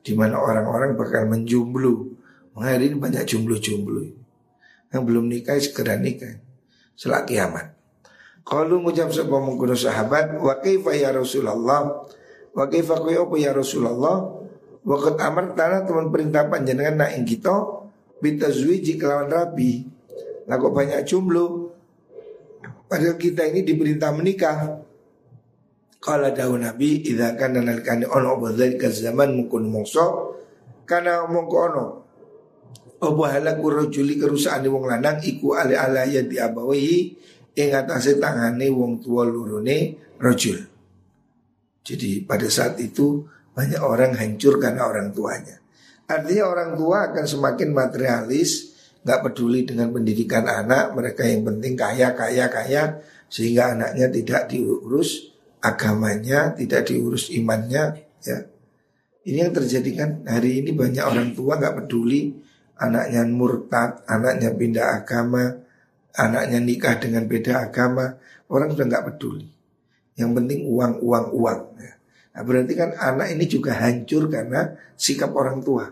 di 0.02 0.12
mana 0.16 0.40
orang-orang 0.40 0.96
bakal 0.96 1.28
menjumblu. 1.28 2.16
Hari 2.56 2.88
ini 2.88 2.96
banyak 2.96 3.28
jumblu-jumblu. 3.28 4.16
Yang 4.88 5.02
belum 5.04 5.28
nikah 5.28 5.60
segera 5.60 6.00
nikah. 6.00 6.40
Selak 6.96 7.28
kiamat. 7.28 7.76
Kalau 8.46 8.80
ngucap 8.80 9.12
sebuah 9.12 9.44
mengkuno 9.44 9.76
sahabat, 9.76 10.40
wa 10.40 10.56
kaifa 10.64 10.96
ya 10.96 11.12
Rasulullah, 11.12 12.08
wa 12.56 12.64
kaifa 12.70 12.96
apa 12.96 13.34
ya 13.36 13.52
Rasulullah, 13.52 14.46
Wakat 14.86 15.18
amar 15.18 15.58
tanah 15.58 15.82
teman 15.82 16.14
perintah 16.14 16.46
panjenengan 16.46 17.02
nak 17.02 17.10
ing 17.18 17.26
kita 17.26 17.58
bitazwiji 18.22 18.94
kelawan 18.94 19.26
rabi. 19.26 19.82
Lah 20.46 20.62
kok 20.62 20.70
banyak 20.70 21.02
jumlah 21.02 21.65
Padahal 22.86 23.18
kita 23.18 23.42
ini 23.50 23.66
diperintah 23.66 24.10
menikah. 24.14 24.58
Kalau 25.98 26.30
daun 26.30 26.62
Nabi 26.62 27.02
idza 27.02 27.34
kana 27.34 27.58
nalkani 27.58 28.06
ono 28.06 28.38
ke 28.54 28.88
zaman 28.94 29.34
mungkin 29.34 29.66
mongso 29.66 30.38
karena 30.86 31.26
omong 31.26 31.48
ono 31.50 31.86
apa 32.96 33.24
halaku 33.36 33.66
rajuli 33.74 34.16
kerusakan 34.16 34.70
wong 34.72 34.84
lanang 34.88 35.20
iku 35.20 35.58
ale 35.58 35.76
ala 35.76 36.08
ya 36.08 36.24
diabawi 36.24 37.12
ing 37.58 37.68
atase 37.74 38.16
tangane 38.16 38.70
wong 38.72 39.02
tua 39.02 39.26
lurune 39.26 39.98
rojul. 40.16 40.58
Jadi 41.86 42.22
pada 42.24 42.48
saat 42.48 42.80
itu 42.80 43.26
banyak 43.52 43.80
orang 43.80 44.16
hancur 44.16 44.58
karena 44.58 44.88
orang 44.88 45.12
tuanya. 45.12 45.58
Artinya 46.06 46.44
orang 46.46 46.70
tua 46.78 47.10
akan 47.10 47.24
semakin 47.26 47.70
materialis, 47.74 48.75
nggak 49.06 49.22
peduli 49.22 49.62
dengan 49.62 49.94
pendidikan 49.94 50.50
anak, 50.50 50.90
mereka 50.98 51.22
yang 51.22 51.46
penting 51.46 51.78
kaya, 51.78 52.10
kaya, 52.18 52.50
kaya, 52.50 52.98
sehingga 53.30 53.78
anaknya 53.78 54.10
tidak 54.10 54.50
diurus 54.50 55.30
agamanya, 55.62 56.58
tidak 56.58 56.90
diurus 56.90 57.30
imannya, 57.30 58.02
ya. 58.26 58.38
Ini 59.26 59.46
yang 59.46 59.54
terjadi 59.54 59.90
kan 59.94 60.10
hari 60.26 60.62
ini 60.62 60.74
banyak 60.74 61.02
orang 61.02 61.34
tua 61.34 61.58
nggak 61.58 61.82
peduli 61.82 62.34
anaknya 62.76 63.24
murtad, 63.26 64.04
anaknya 64.04 64.52
pindah 64.52 64.86
agama, 65.02 65.44
anaknya 66.16 66.58
nikah 66.60 66.96
dengan 67.00 67.24
beda 67.24 67.68
agama, 67.68 68.16
orang 68.52 68.72
sudah 68.72 68.86
nggak 68.86 69.06
peduli. 69.12 69.48
Yang 70.16 70.30
penting 70.40 70.60
uang, 70.68 70.92
uang, 71.04 71.26
uang. 71.32 71.60
Ya. 71.80 71.92
Nah, 72.36 72.42
berarti 72.44 72.72
kan 72.76 72.90
anak 72.96 73.32
ini 73.32 73.44
juga 73.48 73.76
hancur 73.76 74.28
karena 74.28 74.76
sikap 74.96 75.32
orang 75.32 75.60
tua. 75.60 75.88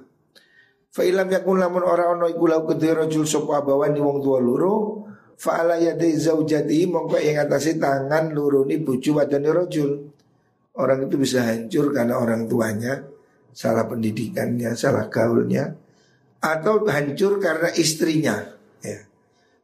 Fa 0.94 1.02
ilam 1.02 1.26
yakun 1.26 1.58
lamun 1.58 1.82
ora 1.82 2.14
ono 2.14 2.30
iku 2.30 2.46
lau 2.46 2.62
kedhe 2.62 2.94
rajul 2.94 3.26
sapa 3.26 3.66
abawani 3.66 3.98
wong 3.98 4.22
tua 4.22 4.38
loro 4.38 5.02
fa 5.34 5.66
ala 5.66 5.74
yadi 5.74 6.14
zaujati 6.14 6.86
mongko 6.86 7.18
ing 7.18 7.34
atase 7.34 7.82
tangan 7.82 8.30
luruni 8.30 8.78
bojo 8.78 9.18
wadone 9.18 9.50
rajul. 9.50 9.90
Orang 10.78 11.10
itu 11.10 11.18
bisa 11.18 11.50
hancur 11.50 11.90
karena 11.90 12.14
orang 12.14 12.46
tuanya 12.46 13.02
salah 13.50 13.90
pendidikannya, 13.90 14.78
salah 14.78 15.10
gaulnya 15.10 15.74
atau 16.38 16.86
hancur 16.86 17.42
karena 17.42 17.74
istrinya. 17.74 18.54
Ya. 18.78 19.02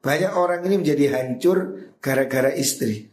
Banyak 0.03 0.35
orang 0.35 0.67
ini 0.67 0.83
menjadi 0.83 1.15
hancur 1.15 1.59
gara-gara 2.03 2.51
istri. 2.59 3.07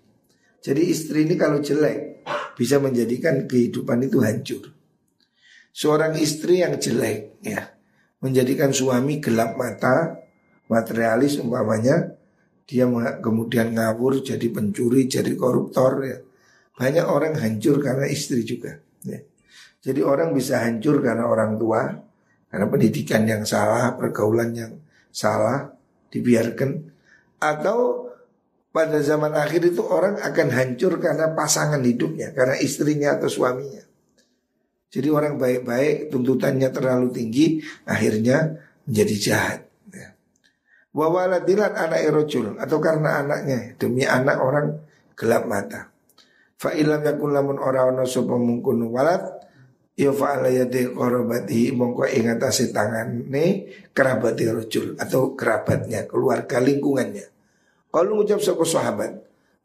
Jadi 0.65 0.81
istri 0.89 1.29
ini 1.29 1.37
kalau 1.37 1.61
jelek 1.61 2.25
bisa 2.57 2.81
menjadikan 2.81 3.45
kehidupan 3.45 4.09
itu 4.09 4.25
hancur. 4.25 4.73
Seorang 5.69 6.17
istri 6.17 6.65
yang 6.65 6.81
jelek 6.81 7.37
ya 7.45 7.76
menjadikan 8.21 8.73
suami 8.73 9.21
gelap 9.21 9.55
mata, 9.55 10.17
materialis 10.67 11.39
umpamanya, 11.39 12.17
dia 12.67 12.83
kemudian 13.23 13.71
ngawur 13.77 14.19
jadi 14.19 14.47
pencuri, 14.51 15.07
jadi 15.07 15.31
koruptor 15.39 16.03
ya. 16.03 16.17
Banyak 16.77 17.05
orang 17.07 17.33
hancur 17.39 17.81
karena 17.81 18.05
istri 18.05 18.43
juga. 18.45 18.77
Ya. 19.07 19.23
Jadi 19.81 20.03
orang 20.03 20.35
bisa 20.35 20.61
hancur 20.61 20.99
karena 20.99 21.25
orang 21.25 21.55
tua, 21.55 21.95
karena 22.51 22.67
pendidikan 22.67 23.23
yang 23.23 23.47
salah, 23.47 23.95
pergaulan 23.95 24.51
yang 24.53 24.73
salah, 25.09 25.73
dibiarkan. 26.11 26.91
Atau 27.39 28.11
pada 28.75 28.99
zaman 28.99 29.33
akhir 29.33 29.73
itu 29.73 29.81
orang 29.81 30.19
akan 30.21 30.47
hancur 30.53 30.99
karena 30.99 31.31
pasangan 31.33 31.81
hidupnya, 31.81 32.35
karena 32.35 32.59
istrinya 32.59 33.15
atau 33.15 33.31
suaminya. 33.31 33.86
Jadi 34.87 35.07
orang 35.11 35.35
baik-baik 35.35 36.07
tuntutannya 36.09 36.71
terlalu 36.71 37.11
tinggi 37.11 37.59
akhirnya 37.83 38.55
menjadi 38.87 39.15
jahat. 39.19 39.59
Ya. 39.91 40.15
Wawaladilan 40.95 41.75
anak 41.75 42.01
erojul 42.07 42.55
atau 42.55 42.77
karena 42.79 43.19
anaknya 43.19 43.75
demi 43.75 44.07
anak 44.07 44.39
orang 44.39 44.79
gelap 45.19 45.43
mata. 45.43 45.91
Fa 46.57 46.73
ilam 46.73 47.03
yakun 47.03 47.35
lamun 47.35 47.59
ora 47.59 47.85
ono 47.85 48.07
sapa 48.07 48.33
mungkun 48.33 48.87
walad 48.89 49.21
ya 49.97 50.13
fa 50.13 50.39
ala 50.39 50.49
yadi 50.49 50.93
qarabati 50.93 51.73
mongko 51.73 52.05
ing 52.07 52.33
atase 52.33 52.69
tangane 52.69 53.45
kerabat 53.91 54.37
rojul 54.37 54.93
atau 54.97 55.33
kerabatnya 55.33 56.05
keluarga 56.05 56.61
lingkungannya 56.61 57.33
Kalau 57.87 58.19
ngucap 58.19 58.37
sapa 58.43 58.61
sahabat, 58.67 59.11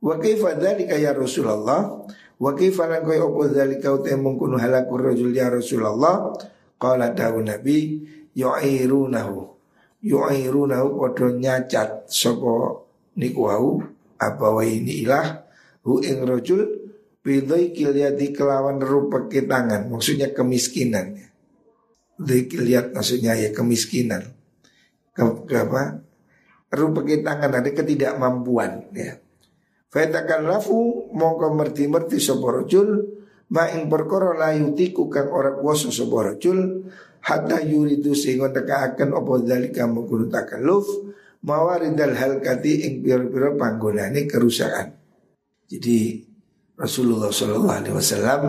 wa 0.01 0.15
kaifa 0.17 0.57
dzalika 0.57 0.97
ya 0.97 1.13
Rasulullah? 1.13 2.07
Wa 2.43 2.59
kaifa 2.59 2.91
lan 2.91 3.07
kaya 3.07 3.23
apa 3.23 3.43
dzalika 3.55 3.95
uta 3.95 4.19
mungkunu 4.19 4.59
halakur 4.59 4.99
rajul 4.99 5.31
ya 5.31 5.47
Rasulullah? 5.47 6.35
Qala 6.75 7.15
dawu 7.15 7.39
Nabi 7.39 8.03
yu'irunahu. 8.35 9.47
Yu'irunahu 10.03 10.99
padha 10.99 11.31
nyacat 11.39 12.11
sapa 12.11 12.83
niku 13.15 13.47
wau 13.47 13.79
apa 14.19 14.47
ini 14.67 15.07
ilah? 15.07 15.47
Hu 15.87 16.03
ing 16.03 16.27
rajul 16.27 16.67
bidai 17.23 17.71
kilyati 17.71 18.35
kelawan 18.35 18.83
rupa 18.83 19.23
tangan 19.31 19.87
maksudnya 19.87 20.35
kemiskinan. 20.35 21.23
Lihat 22.27 22.91
maksudnya 22.91 23.39
ya 23.39 23.55
kemiskinan. 23.55 24.35
Ke, 25.15 25.23
ke 25.47 25.57
apa? 25.63 26.03
Rupa 26.75 27.07
tangan 27.07 27.55
ada 27.55 27.71
ketidakmampuan 27.71 28.91
ya 28.99 29.23
Fatakan 29.93 30.49
lafu 30.49 31.13
mongko 31.13 31.53
merti-merti 31.53 32.17
soborojul 32.17 33.21
ma 33.53 33.69
ing 33.69 33.93
perkara 33.93 34.33
layutiku 34.33 35.13
kang 35.13 35.29
ora 35.29 35.53
kuasa 35.53 35.93
soborojul 35.93 36.89
hatta 37.21 37.61
yuridu 37.61 38.17
sehingga 38.17 38.49
akan 38.57 39.13
opo 39.13 39.45
dalika 39.45 39.85
mengkudu 39.85 40.33
takaluf 40.33 40.89
mawaridal 41.45 42.17
halkati 42.17 42.89
ing 42.89 43.05
pira-pira 43.05 43.53
panggonane 43.53 44.25
kerusakan. 44.25 44.97
Jadi 45.69 46.25
Rasulullah 46.73 47.29
Shallallahu 47.29 47.69
Alaihi 47.69 47.95
Wasallam 47.95 48.43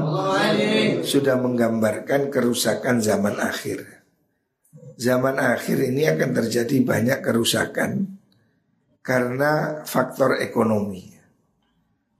sudah 1.03 1.35
menggambarkan 1.43 2.31
kerusakan 2.31 3.03
zaman 3.03 3.35
akhir. 3.35 3.83
Zaman 4.95 5.43
akhir 5.43 5.91
ini 5.91 6.07
akan 6.07 6.31
terjadi 6.31 6.87
banyak 6.87 7.19
kerusakan 7.19 8.15
karena 9.03 9.83
faktor 9.83 10.39
ekonomi. 10.39 11.12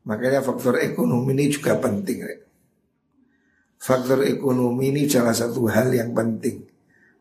Makanya 0.04 0.44
faktor 0.44 0.80
ekonomi 0.84 1.32
ini 1.32 1.46
juga 1.48 1.80
penting. 1.80 2.28
Faktor 3.80 4.24
ekonomi 4.28 4.92
ini 4.92 5.08
salah 5.08 5.36
satu 5.36 5.68
hal 5.68 5.92
yang 5.92 6.12
penting. 6.12 6.64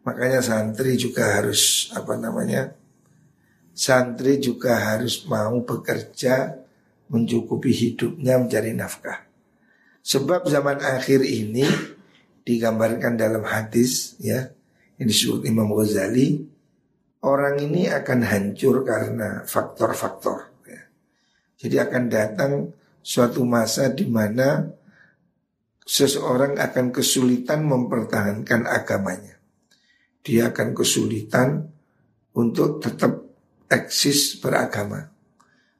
Makanya 0.02 0.42
santri 0.42 0.98
juga 0.98 1.38
harus 1.38 1.90
apa 1.94 2.18
namanya? 2.18 2.74
Santri 3.70 4.42
juga 4.42 4.78
harus 4.78 5.22
mau 5.30 5.62
bekerja 5.62 6.58
mencukupi 7.10 7.70
hidupnya 7.70 8.38
mencari 8.38 8.74
nafkah. 8.74 9.26
Sebab 10.02 10.50
zaman 10.50 10.82
akhir 10.82 11.22
ini 11.22 11.62
digambarkan 12.42 13.14
dalam 13.14 13.46
hadis 13.46 14.18
ya 14.18 14.50
yang 14.98 15.06
disebut 15.06 15.46
Imam 15.46 15.70
Ghazali 15.70 16.42
orang 17.22 17.62
ini 17.62 17.86
akan 17.86 18.20
hancur 18.26 18.82
karena 18.82 19.46
faktor-faktor. 19.46 20.51
Jadi 21.62 21.78
akan 21.78 22.04
datang 22.10 22.52
suatu 22.98 23.46
masa 23.46 23.94
di 23.94 24.10
mana 24.10 24.66
seseorang 25.86 26.58
akan 26.58 26.90
kesulitan 26.90 27.62
mempertahankan 27.62 28.66
agamanya. 28.66 29.38
Dia 30.26 30.50
akan 30.50 30.74
kesulitan 30.74 31.70
untuk 32.34 32.82
tetap 32.82 33.22
eksis 33.70 34.42
beragama. 34.42 35.06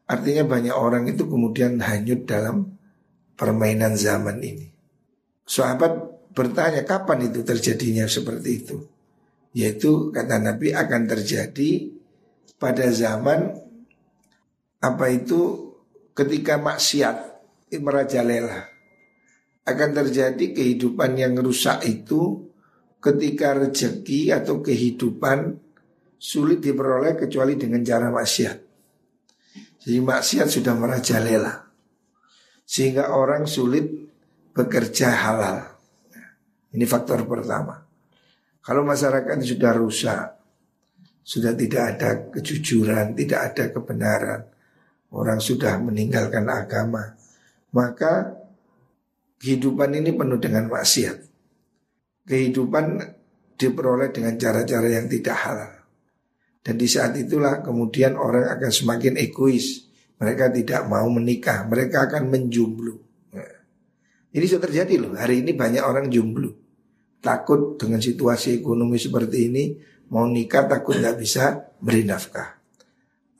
Artinya 0.07 0.47
banyak 0.47 0.75
orang 0.75 1.11
itu 1.11 1.27
kemudian 1.27 1.83
hanyut 1.83 2.31
dalam 2.31 2.79
permainan 3.35 3.99
zaman 3.99 4.38
ini. 4.38 4.71
Sahabat 5.42 5.99
bertanya 6.31 6.87
kapan 6.87 7.27
itu 7.27 7.42
terjadinya 7.42 8.07
seperti 8.07 8.51
itu. 8.55 8.77
Yaitu 9.53 10.14
kata 10.14 10.38
Nabi 10.38 10.71
akan 10.71 11.11
terjadi 11.11 11.90
pada 12.57 12.87
zaman 12.95 13.59
apa 14.79 15.07
itu 15.11 15.71
ketika 16.12 16.61
maksiat 16.61 17.16
merajalela. 17.81 18.68
Akan 19.62 19.94
terjadi 19.94 20.53
kehidupan 20.53 21.14
yang 21.14 21.38
rusak 21.38 21.87
itu 21.87 22.51
ketika 22.98 23.55
rezeki 23.55 24.35
atau 24.35 24.59
kehidupan 24.59 25.55
sulit 26.18 26.59
diperoleh 26.59 27.14
kecuali 27.14 27.55
dengan 27.55 27.81
cara 27.87 28.11
maksiat. 28.11 28.72
Jadi 29.83 29.98
maksiat 29.98 30.46
sudah 30.46 30.75
merajalela 30.79 31.66
Sehingga 32.62 33.18
orang 33.18 33.51
sulit 33.51 33.90
bekerja 34.55 35.11
halal 35.11 35.59
Ini 36.70 36.87
faktor 36.87 37.27
pertama 37.27 37.83
Kalau 38.62 38.87
masyarakat 38.87 39.42
sudah 39.42 39.72
rusak 39.75 40.27
Sudah 41.27 41.51
tidak 41.59 41.83
ada 41.98 42.11
kejujuran, 42.31 43.18
tidak 43.18 43.40
ada 43.51 43.64
kebenaran 43.75 44.40
Orang 45.12 45.44
sudah 45.44 45.77
meninggalkan 45.77 46.48
agama 46.48 47.12
Maka 47.77 48.33
kehidupan 49.37 49.92
ini 49.92 50.16
penuh 50.16 50.40
dengan 50.40 50.72
maksiat 50.72 51.16
Kehidupan 52.25 52.85
diperoleh 53.61 54.09
dengan 54.09 54.40
cara-cara 54.40 54.88
yang 54.88 55.07
tidak 55.07 55.37
halal 55.37 55.83
dan 56.62 56.79
di 56.79 56.87
saat 56.87 57.18
itulah 57.18 57.59
kemudian 57.59 58.14
orang 58.14 58.46
akan 58.46 58.70
semakin 58.70 59.18
egois. 59.18 59.90
Mereka 60.22 60.55
tidak 60.55 60.87
mau 60.87 61.11
menikah, 61.11 61.66
mereka 61.66 62.07
akan 62.07 62.31
menjumblu. 62.31 62.94
Nah, 63.35 63.55
ini 64.31 64.44
sudah 64.46 64.70
terjadi 64.70 64.94
loh. 65.03 65.18
Hari 65.18 65.42
ini 65.42 65.51
banyak 65.59 65.83
orang 65.83 66.07
jumblu. 66.07 66.55
Takut 67.18 67.75
dengan 67.75 67.98
situasi 67.98 68.62
ekonomi 68.62 69.03
seperti 69.03 69.51
ini, 69.51 69.75
mau 70.14 70.22
nikah 70.31 70.70
takut 70.70 70.94
nggak 70.94 71.18
bisa 71.18 71.75
beri 71.83 72.07
nafkah. 72.07 72.62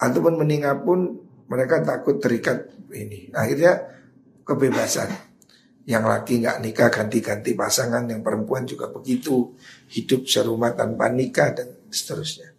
Ataupun 0.03 0.43
meninggal 0.43 0.83
pun 0.83 1.23
mereka 1.53 1.85
takut 1.85 2.17
terikat 2.17 2.73
ini. 2.97 3.29
Akhirnya 3.37 3.77
kebebasan. 4.49 5.13
Yang 5.85 6.05
laki 6.09 6.33
nggak 6.41 6.59
nikah 6.65 6.89
ganti-ganti 6.89 7.53
pasangan, 7.53 8.09
yang 8.09 8.25
perempuan 8.25 8.65
juga 8.65 8.89
begitu. 8.89 9.53
Hidup 9.93 10.25
serumah 10.25 10.73
tanpa 10.73 11.13
nikah 11.13 11.53
dan 11.53 11.69
seterusnya. 11.93 12.57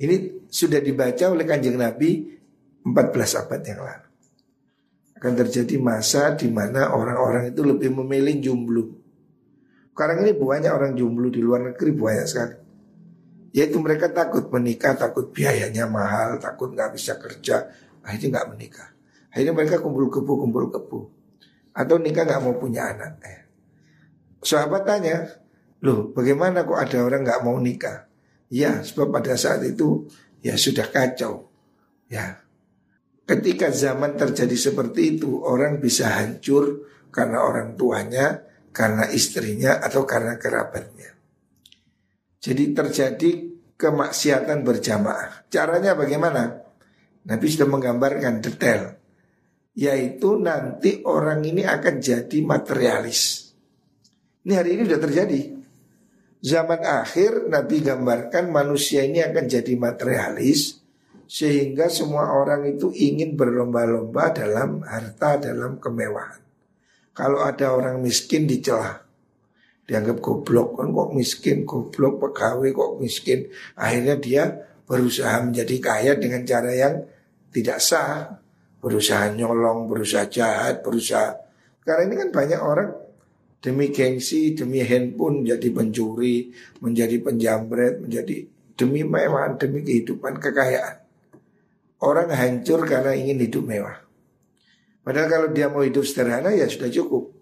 Ini 0.00 0.48
sudah 0.48 0.80
dibaca 0.80 1.24
oleh 1.28 1.44
kanjeng 1.44 1.76
Nabi 1.76 2.32
14 2.86 3.40
abad 3.44 3.60
yang 3.60 3.80
lalu. 3.84 4.08
Akan 5.20 5.32
terjadi 5.36 5.76
masa 5.76 6.32
di 6.32 6.48
mana 6.48 6.96
orang-orang 6.96 7.52
itu 7.52 7.60
lebih 7.60 7.92
memilih 7.92 8.40
jomblo. 8.40 8.84
Sekarang 9.94 10.26
ini 10.26 10.32
banyak 10.34 10.72
orang 10.72 10.92
jomblo 10.96 11.28
di 11.28 11.44
luar 11.44 11.70
negeri 11.70 11.90
banyak 11.94 12.26
sekali. 12.26 12.56
Yaitu 13.54 13.78
mereka 13.78 14.10
takut 14.10 14.50
menikah, 14.50 14.98
takut 14.98 15.30
biayanya 15.30 15.86
mahal, 15.86 16.42
takut 16.42 16.74
nggak 16.74 16.90
bisa 16.98 17.14
kerja, 17.22 17.70
akhirnya 18.04 18.38
nggak 18.38 18.48
menikah. 18.54 18.88
Akhirnya 19.34 19.52
mereka 19.56 19.82
kumpul 19.82 20.06
kebu, 20.12 20.32
kumpul 20.46 20.64
kebu. 20.70 21.00
Atau 21.74 21.98
nikah 21.98 22.22
nggak 22.22 22.42
mau 22.44 22.54
punya 22.54 22.94
anak. 22.94 23.18
Eh. 23.26 23.40
Sahabat 24.44 24.86
tanya, 24.86 25.26
loh 25.82 26.14
bagaimana 26.14 26.62
kok 26.62 26.78
ada 26.78 27.02
orang 27.02 27.26
nggak 27.26 27.42
mau 27.42 27.58
nikah? 27.58 28.06
Ya, 28.52 28.84
sebab 28.84 29.10
pada 29.10 29.34
saat 29.34 29.66
itu 29.66 30.06
ya 30.44 30.54
sudah 30.54 30.86
kacau. 30.86 31.50
Ya. 32.06 32.44
Ketika 33.24 33.72
zaman 33.72 34.20
terjadi 34.20 34.54
seperti 34.54 35.16
itu, 35.16 35.40
orang 35.40 35.80
bisa 35.80 36.12
hancur 36.12 36.86
karena 37.08 37.40
orang 37.40 37.72
tuanya, 37.74 38.44
karena 38.74 39.08
istrinya 39.08 39.80
atau 39.80 40.04
karena 40.04 40.36
kerabatnya. 40.36 41.14
Jadi 42.44 42.76
terjadi 42.76 43.30
kemaksiatan 43.80 44.60
berjamaah. 44.60 45.48
Caranya 45.48 45.96
bagaimana? 45.96 46.63
Nabi 47.24 47.46
sudah 47.48 47.68
menggambarkan 47.68 48.44
detail. 48.44 49.00
Yaitu 49.74 50.38
nanti 50.38 51.02
orang 51.02 51.42
ini 51.42 51.66
akan 51.66 51.98
jadi 51.98 52.38
materialis. 52.46 53.50
Ini 54.46 54.52
hari 54.54 54.78
ini 54.78 54.82
sudah 54.86 55.02
terjadi. 55.02 55.40
Zaman 56.44 56.80
akhir 56.84 57.48
Nabi 57.48 57.80
gambarkan 57.80 58.52
manusia 58.52 59.02
ini 59.02 59.24
akan 59.24 59.44
jadi 59.48 59.72
materialis 59.80 60.84
sehingga 61.24 61.88
semua 61.88 62.36
orang 62.36 62.68
itu 62.68 62.92
ingin 62.92 63.34
berlomba-lomba 63.34 64.36
dalam 64.36 64.84
harta, 64.84 65.40
dalam 65.40 65.80
kemewahan. 65.80 66.44
Kalau 67.16 67.40
ada 67.46 67.72
orang 67.72 68.04
miskin 68.04 68.44
dicela, 68.44 69.00
dianggap 69.88 70.20
goblok 70.20 70.76
kan 70.82 70.92
kok 70.92 71.10
miskin, 71.16 71.64
goblok 71.64 72.20
pegawai 72.20 72.70
kok 72.74 72.92
miskin. 73.00 73.48
Akhirnya 73.78 74.20
dia 74.20 74.44
berusaha 74.84 75.40
menjadi 75.40 75.76
kaya 75.80 76.12
dengan 76.20 76.44
cara 76.44 76.70
yang 76.76 76.94
tidak 77.54 77.78
sah, 77.78 78.34
berusaha 78.82 79.30
nyolong, 79.30 79.86
berusaha 79.86 80.26
jahat, 80.26 80.82
berusaha. 80.82 81.38
Karena 81.86 82.02
ini 82.10 82.14
kan 82.18 82.28
banyak 82.34 82.60
orang 82.60 82.90
demi 83.62 83.94
gengsi, 83.94 84.52
demi 84.52 84.82
handphone 84.82 85.46
menjadi 85.46 85.68
pencuri, 85.70 86.50
menjadi 86.82 87.16
penjambret, 87.22 88.02
menjadi 88.02 88.44
demi 88.74 89.06
mewah, 89.06 89.54
demi 89.54 89.86
kehidupan 89.86 90.42
kekayaan. 90.42 91.00
Orang 92.02 92.28
hancur 92.34 92.84
karena 92.84 93.16
ingin 93.16 93.40
hidup 93.40 93.64
mewah. 93.64 94.04
Padahal 95.00 95.28
kalau 95.30 95.48
dia 95.54 95.72
mau 95.72 95.80
hidup 95.80 96.04
sederhana 96.04 96.52
ya 96.52 96.68
sudah 96.68 96.90
cukup. 96.92 97.32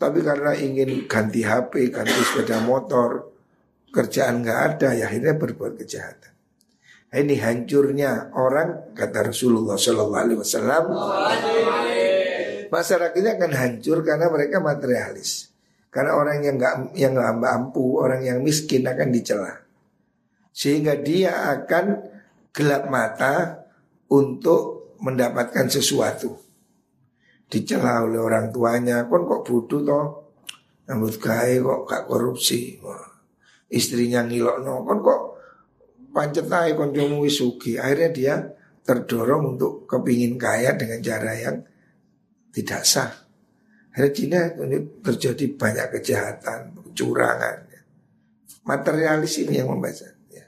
Tapi 0.00 0.24
karena 0.24 0.56
ingin 0.56 1.08
ganti 1.08 1.44
HP, 1.44 1.92
ganti 1.92 2.20
sepeda 2.24 2.60
motor, 2.64 3.32
kerjaan 3.92 4.40
nggak 4.40 4.60
ada, 4.74 4.88
ya 4.96 5.08
akhirnya 5.08 5.36
berbuat 5.36 5.76
kejahatan. 5.76 6.32
Ini 7.10 7.42
hancurnya 7.42 8.30
orang 8.38 8.94
kata 8.94 9.34
Rasulullah 9.34 9.74
Shallallahu 9.74 10.22
Alaihi 10.22 10.38
Wasallam. 10.38 10.84
Masyarakatnya 12.70 13.34
akan 13.34 13.52
hancur 13.58 14.06
karena 14.06 14.30
mereka 14.30 14.62
materialis. 14.62 15.50
Karena 15.90 16.14
orang 16.14 16.38
yang 16.46 16.54
nggak 16.54 16.74
yang 16.94 17.18
nggak 17.18 17.34
mampu, 17.42 17.98
orang 17.98 18.22
yang 18.22 18.38
miskin 18.46 18.86
akan 18.86 19.10
dicela. 19.10 19.58
Sehingga 20.54 20.94
dia 21.02 21.50
akan 21.50 21.98
gelap 22.54 22.86
mata 22.86 23.66
untuk 24.06 24.94
mendapatkan 25.02 25.66
sesuatu. 25.66 26.38
Dicela 27.50 28.06
oleh 28.06 28.22
orang 28.22 28.54
tuanya, 28.54 29.10
kon 29.10 29.26
kok 29.26 29.42
bodoh 29.42 29.82
toh, 29.82 30.06
rambut 30.86 31.18
kok 31.18 31.80
gak 31.90 32.06
korupsi. 32.06 32.78
Istrinya 33.66 34.22
ngilok 34.22 34.62
no, 34.62 34.86
kon 34.86 35.02
kok 35.02 35.20
pancet 36.10 36.46
aja 36.50 36.74
konjomu 36.74 37.24
wisugi. 37.24 37.78
Akhirnya 37.78 38.10
dia 38.10 38.34
terdorong 38.84 39.56
untuk 39.56 39.86
kepingin 39.86 40.34
kaya 40.36 40.74
dengan 40.74 40.98
cara 41.02 41.32
yang 41.34 41.56
tidak 42.50 42.82
sah. 42.82 43.10
Akhirnya 43.94 44.12
Cina 44.14 44.40
terjadi 45.02 45.44
banyak 45.54 45.86
kejahatan, 45.98 46.78
kecurangan. 46.90 47.66
Materialis 48.60 49.34
ini 49.40 49.58
yang 49.58 49.72
membaca. 49.72 50.06
Ya. 50.30 50.46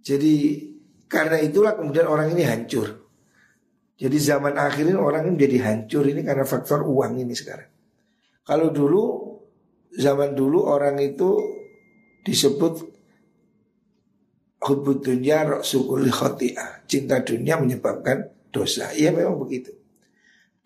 Jadi 0.00 0.64
karena 1.08 1.36
itulah 1.40 1.76
kemudian 1.76 2.08
orang 2.08 2.32
ini 2.32 2.44
hancur. 2.44 3.08
Jadi 3.98 4.16
zaman 4.22 4.54
akhir 4.54 4.86
ini 4.86 4.94
orang 4.94 5.26
ini 5.26 5.32
menjadi 5.34 5.58
hancur 5.68 6.06
ini 6.06 6.22
karena 6.22 6.46
faktor 6.46 6.86
uang 6.86 7.18
ini 7.18 7.34
sekarang. 7.34 7.66
Kalau 8.46 8.70
dulu 8.70 9.02
zaman 9.92 10.38
dulu 10.38 10.64
orang 10.64 10.96
itu 11.02 11.34
disebut 12.22 12.97
Hubbud 14.58 15.06
dunia 15.06 15.62
sukul 15.62 16.10
khoti'ah 16.10 16.82
Cinta 16.90 17.22
dunia 17.22 17.58
menyebabkan 17.62 18.26
dosa. 18.50 18.90
Iya 18.90 19.14
memang 19.14 19.38
begitu. 19.38 19.70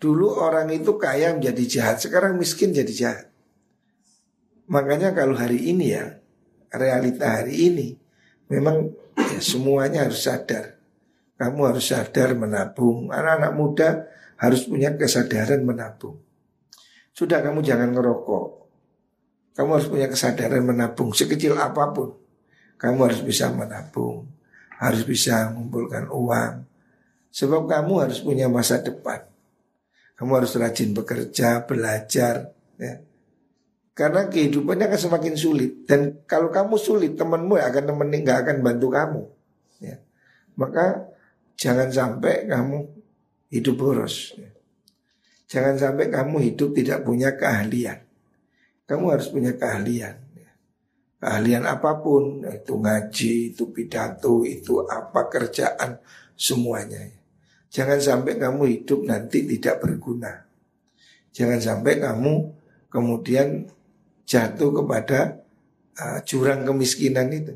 Dulu 0.00 0.40
orang 0.40 0.72
itu 0.72 0.96
kaya 0.98 1.36
menjadi 1.36 1.64
jahat 1.68 1.96
Sekarang 2.02 2.40
miskin 2.40 2.72
jadi 2.72 2.90
jahat. 2.90 3.26
Makanya 4.66 5.12
kalau 5.12 5.36
hari 5.36 5.60
ini 5.70 5.92
ya 5.92 6.18
Realita 6.72 7.42
hari 7.42 7.68
ini 7.68 7.88
Memang 8.48 8.92
ya, 9.16 9.40
semuanya 9.40 10.04
harus 10.04 10.28
sadar. 10.28 10.76
Kamu 11.40 11.72
harus 11.72 11.88
sadar 11.88 12.36
menabung. 12.36 13.08
Anak-anak 13.08 13.52
muda 13.56 13.88
harus 14.36 14.68
punya 14.68 14.92
kesadaran 14.92 15.64
menabung. 15.64 16.20
Sudah 17.16 17.40
kamu 17.40 17.64
jangan 17.64 17.96
ngerokok. 17.96 18.46
Kamu 19.56 19.68
harus 19.72 19.88
punya 19.88 20.08
kesadaran 20.08 20.64
menabung 20.64 21.12
Sekecil 21.12 21.56
apa 21.60 21.92
pun 21.92 22.21
kamu 22.82 22.98
harus 23.06 23.22
bisa 23.22 23.46
menabung, 23.54 24.26
harus 24.82 25.06
bisa 25.06 25.54
mengumpulkan 25.54 26.10
uang. 26.10 26.66
Sebab 27.30 27.70
kamu 27.70 27.92
harus 28.02 28.18
punya 28.18 28.50
masa 28.50 28.82
depan. 28.82 29.22
Kamu 30.18 30.42
harus 30.42 30.50
rajin 30.58 30.90
bekerja, 30.90 31.62
belajar, 31.62 32.50
ya. 32.74 32.98
Karena 33.94 34.26
kehidupannya 34.26 34.88
akan 34.88 35.00
semakin 35.00 35.34
sulit 35.36 35.84
dan 35.84 36.24
kalau 36.24 36.48
kamu 36.48 36.80
sulit 36.80 37.12
temanmu 37.14 37.60
akan 37.60 37.92
temenin 37.92 38.24
nggak 38.24 38.38
akan 38.48 38.56
bantu 38.64 38.88
kamu. 38.88 39.22
Ya. 39.84 39.96
Maka 40.58 41.06
jangan 41.54 41.92
sampai 41.92 42.50
kamu 42.50 42.88
hidup 43.52 43.74
boros. 43.78 44.34
Ya. 44.34 44.50
Jangan 45.46 45.76
sampai 45.76 46.08
kamu 46.08 46.36
hidup 46.50 46.72
tidak 46.72 47.04
punya 47.04 47.36
keahlian. 47.36 48.00
Kamu 48.88 49.12
harus 49.12 49.28
punya 49.28 49.52
keahlian 49.54 50.31
keahlian 51.22 51.62
apa 51.70 52.02
pun, 52.02 52.42
itu 52.42 52.74
ngaji, 52.74 53.54
itu 53.54 53.70
pidato, 53.70 54.42
itu 54.42 54.82
apa 54.82 55.30
kerjaan, 55.30 56.02
semuanya. 56.34 56.98
Jangan 57.70 58.02
sampai 58.02 58.42
kamu 58.42 58.62
hidup 58.66 59.06
nanti 59.06 59.46
tidak 59.46 59.78
berguna. 59.86 60.42
Jangan 61.30 61.62
sampai 61.62 62.02
kamu 62.02 62.34
kemudian 62.90 63.70
jatuh 64.26 64.82
kepada 64.82 65.46
uh, 65.96 66.18
jurang 66.26 66.66
kemiskinan 66.66 67.30
itu. 67.30 67.54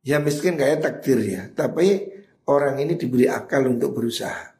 Ya 0.00 0.16
miskin 0.16 0.56
kayak 0.56 0.80
takdir 0.80 1.20
ya, 1.20 1.42
tapi 1.52 2.08
orang 2.48 2.80
ini 2.80 2.96
diberi 2.96 3.28
akal 3.28 3.68
untuk 3.68 3.92
berusaha. 4.00 4.56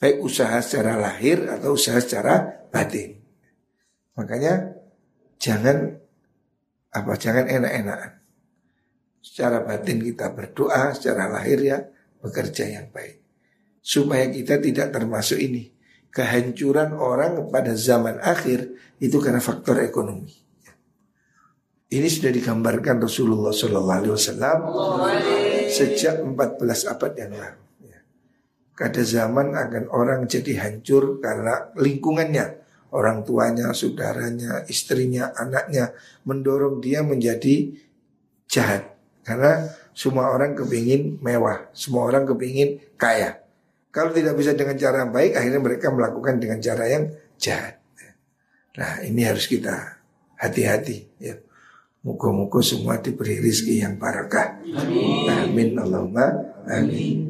Baik 0.00 0.24
usaha 0.24 0.56
secara 0.64 0.96
lahir 0.96 1.44
atau 1.44 1.76
usaha 1.76 2.00
secara 2.00 2.64
batin. 2.72 3.20
Makanya 4.16 4.72
jangan 5.36 6.00
apa 6.90 7.12
jangan 7.14 7.46
enak-enakan. 7.46 8.12
Secara 9.20 9.62
batin 9.62 10.00
kita 10.00 10.32
berdoa, 10.32 10.96
secara 10.96 11.28
lahir 11.30 11.60
ya 11.60 11.78
bekerja 12.18 12.66
yang 12.66 12.86
baik. 12.90 13.20
Supaya 13.80 14.26
kita 14.28 14.58
tidak 14.58 14.92
termasuk 14.92 15.38
ini. 15.38 15.70
Kehancuran 16.10 16.98
orang 16.98 17.46
pada 17.54 17.70
zaman 17.78 18.18
akhir 18.18 18.74
itu 18.98 19.16
karena 19.22 19.38
faktor 19.38 19.78
ekonomi. 19.78 20.34
Ini 21.90 22.06
sudah 22.06 22.30
digambarkan 22.30 23.02
Rasulullah 23.02 23.50
Sallallahu 23.50 23.98
Alaihi 23.98 24.14
Wasallam 24.14 24.58
sejak 25.70 26.22
14 26.22 26.90
abad 26.90 27.12
yang 27.18 27.34
lalu. 27.34 27.62
Kada 28.78 29.02
zaman 29.04 29.52
akan 29.52 29.92
orang 29.92 30.24
jadi 30.24 30.56
hancur 30.56 31.20
karena 31.20 31.68
lingkungannya 31.76 32.59
orang 32.90 33.22
tuanya, 33.22 33.70
saudaranya, 33.74 34.66
istrinya, 34.66 35.30
anaknya 35.34 35.94
mendorong 36.26 36.82
dia 36.82 37.02
menjadi 37.06 37.74
jahat. 38.50 38.98
Karena 39.22 39.70
semua 39.94 40.32
orang 40.34 40.58
kepingin 40.58 41.22
mewah, 41.22 41.70
semua 41.74 42.06
orang 42.10 42.26
kepingin 42.26 42.82
kaya. 42.98 43.42
Kalau 43.90 44.14
tidak 44.14 44.38
bisa 44.38 44.54
dengan 44.54 44.78
cara 44.78 45.02
yang 45.02 45.12
baik, 45.14 45.32
akhirnya 45.34 45.60
mereka 45.62 45.86
melakukan 45.90 46.38
dengan 46.38 46.58
cara 46.62 46.84
yang 46.86 47.10
jahat. 47.38 47.80
Nah 48.78 49.02
ini 49.02 49.26
harus 49.26 49.50
kita 49.50 49.98
hati-hati 50.38 51.10
ya. 51.18 51.34
Muka-muka 52.00 52.64
semua 52.64 52.96
diberi 52.96 53.42
rizki 53.42 53.82
yang 53.82 54.00
barakah. 54.00 54.62
Amin. 54.72 55.28
Amin 55.28 55.70
Allahumma 55.76 56.26
amin. 56.64 57.29